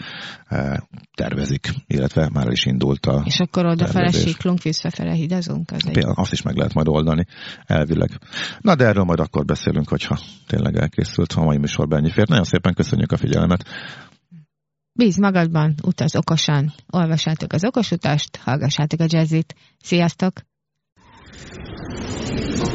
tervezik, 1.13 1.70
illetve 1.88 2.30
már 2.34 2.48
is 2.48 2.65
indult 2.65 3.06
a 3.06 3.22
És 3.26 3.39
akkor 3.39 3.65
odafele 3.65 4.12
siklunk, 4.12 4.62
visszafele 4.62 5.13
hidazunk? 5.13 5.72
Az 5.72 5.88
egy... 5.88 6.04
Azt 6.13 6.32
is 6.32 6.42
meg 6.42 6.56
lehet 6.56 6.74
majd 6.74 6.88
oldani, 6.88 7.26
elvileg. 7.65 8.10
Na, 8.60 8.76
de 8.76 8.86
erről 8.86 9.04
majd 9.04 9.20
akkor 9.20 9.46
beszélünk, 9.46 9.89
hogyha 9.89 10.20
tényleg 10.48 10.76
elkészült 10.76 11.34
a 11.34 11.44
mai 11.44 11.58
műsorban 11.58 12.00
ennyi 12.00 12.12
fért. 12.12 12.30
Nagyon 12.30 12.44
szépen 12.44 12.74
köszönjük 12.74 13.12
a 13.12 13.18
figyelmet. 13.18 13.65
Bíz 14.94 15.18
magadban, 15.18 15.76
utaz 15.84 16.15
okosan, 16.15 16.74
olvassátok 16.89 17.54
az 17.54 17.65
okosutást, 17.65 18.38
hallgassátok 18.38 19.00
a 19.00 19.06
jazzit. 19.08 19.56
Sziasztok! 19.78 20.34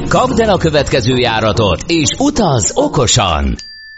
Kapd 0.07 0.39
el 0.39 0.49
a 0.49 0.57
következő 0.57 1.15
járatot, 1.15 1.83
és 1.87 2.09
utaz 2.19 2.71
okosan! 2.75 3.55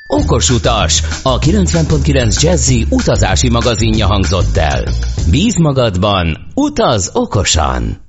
Okos 0.07 0.49
utas, 0.49 1.03
a 1.23 1.39
90.9 1.39 2.41
Jazzy 2.41 2.85
utazási 2.89 3.49
magazinja 3.49 4.07
hangzott 4.07 4.57
el. 4.57 4.83
Bíz 5.29 5.57
magadban, 5.57 6.37
utaz 6.53 7.09
okosan! 7.13 8.06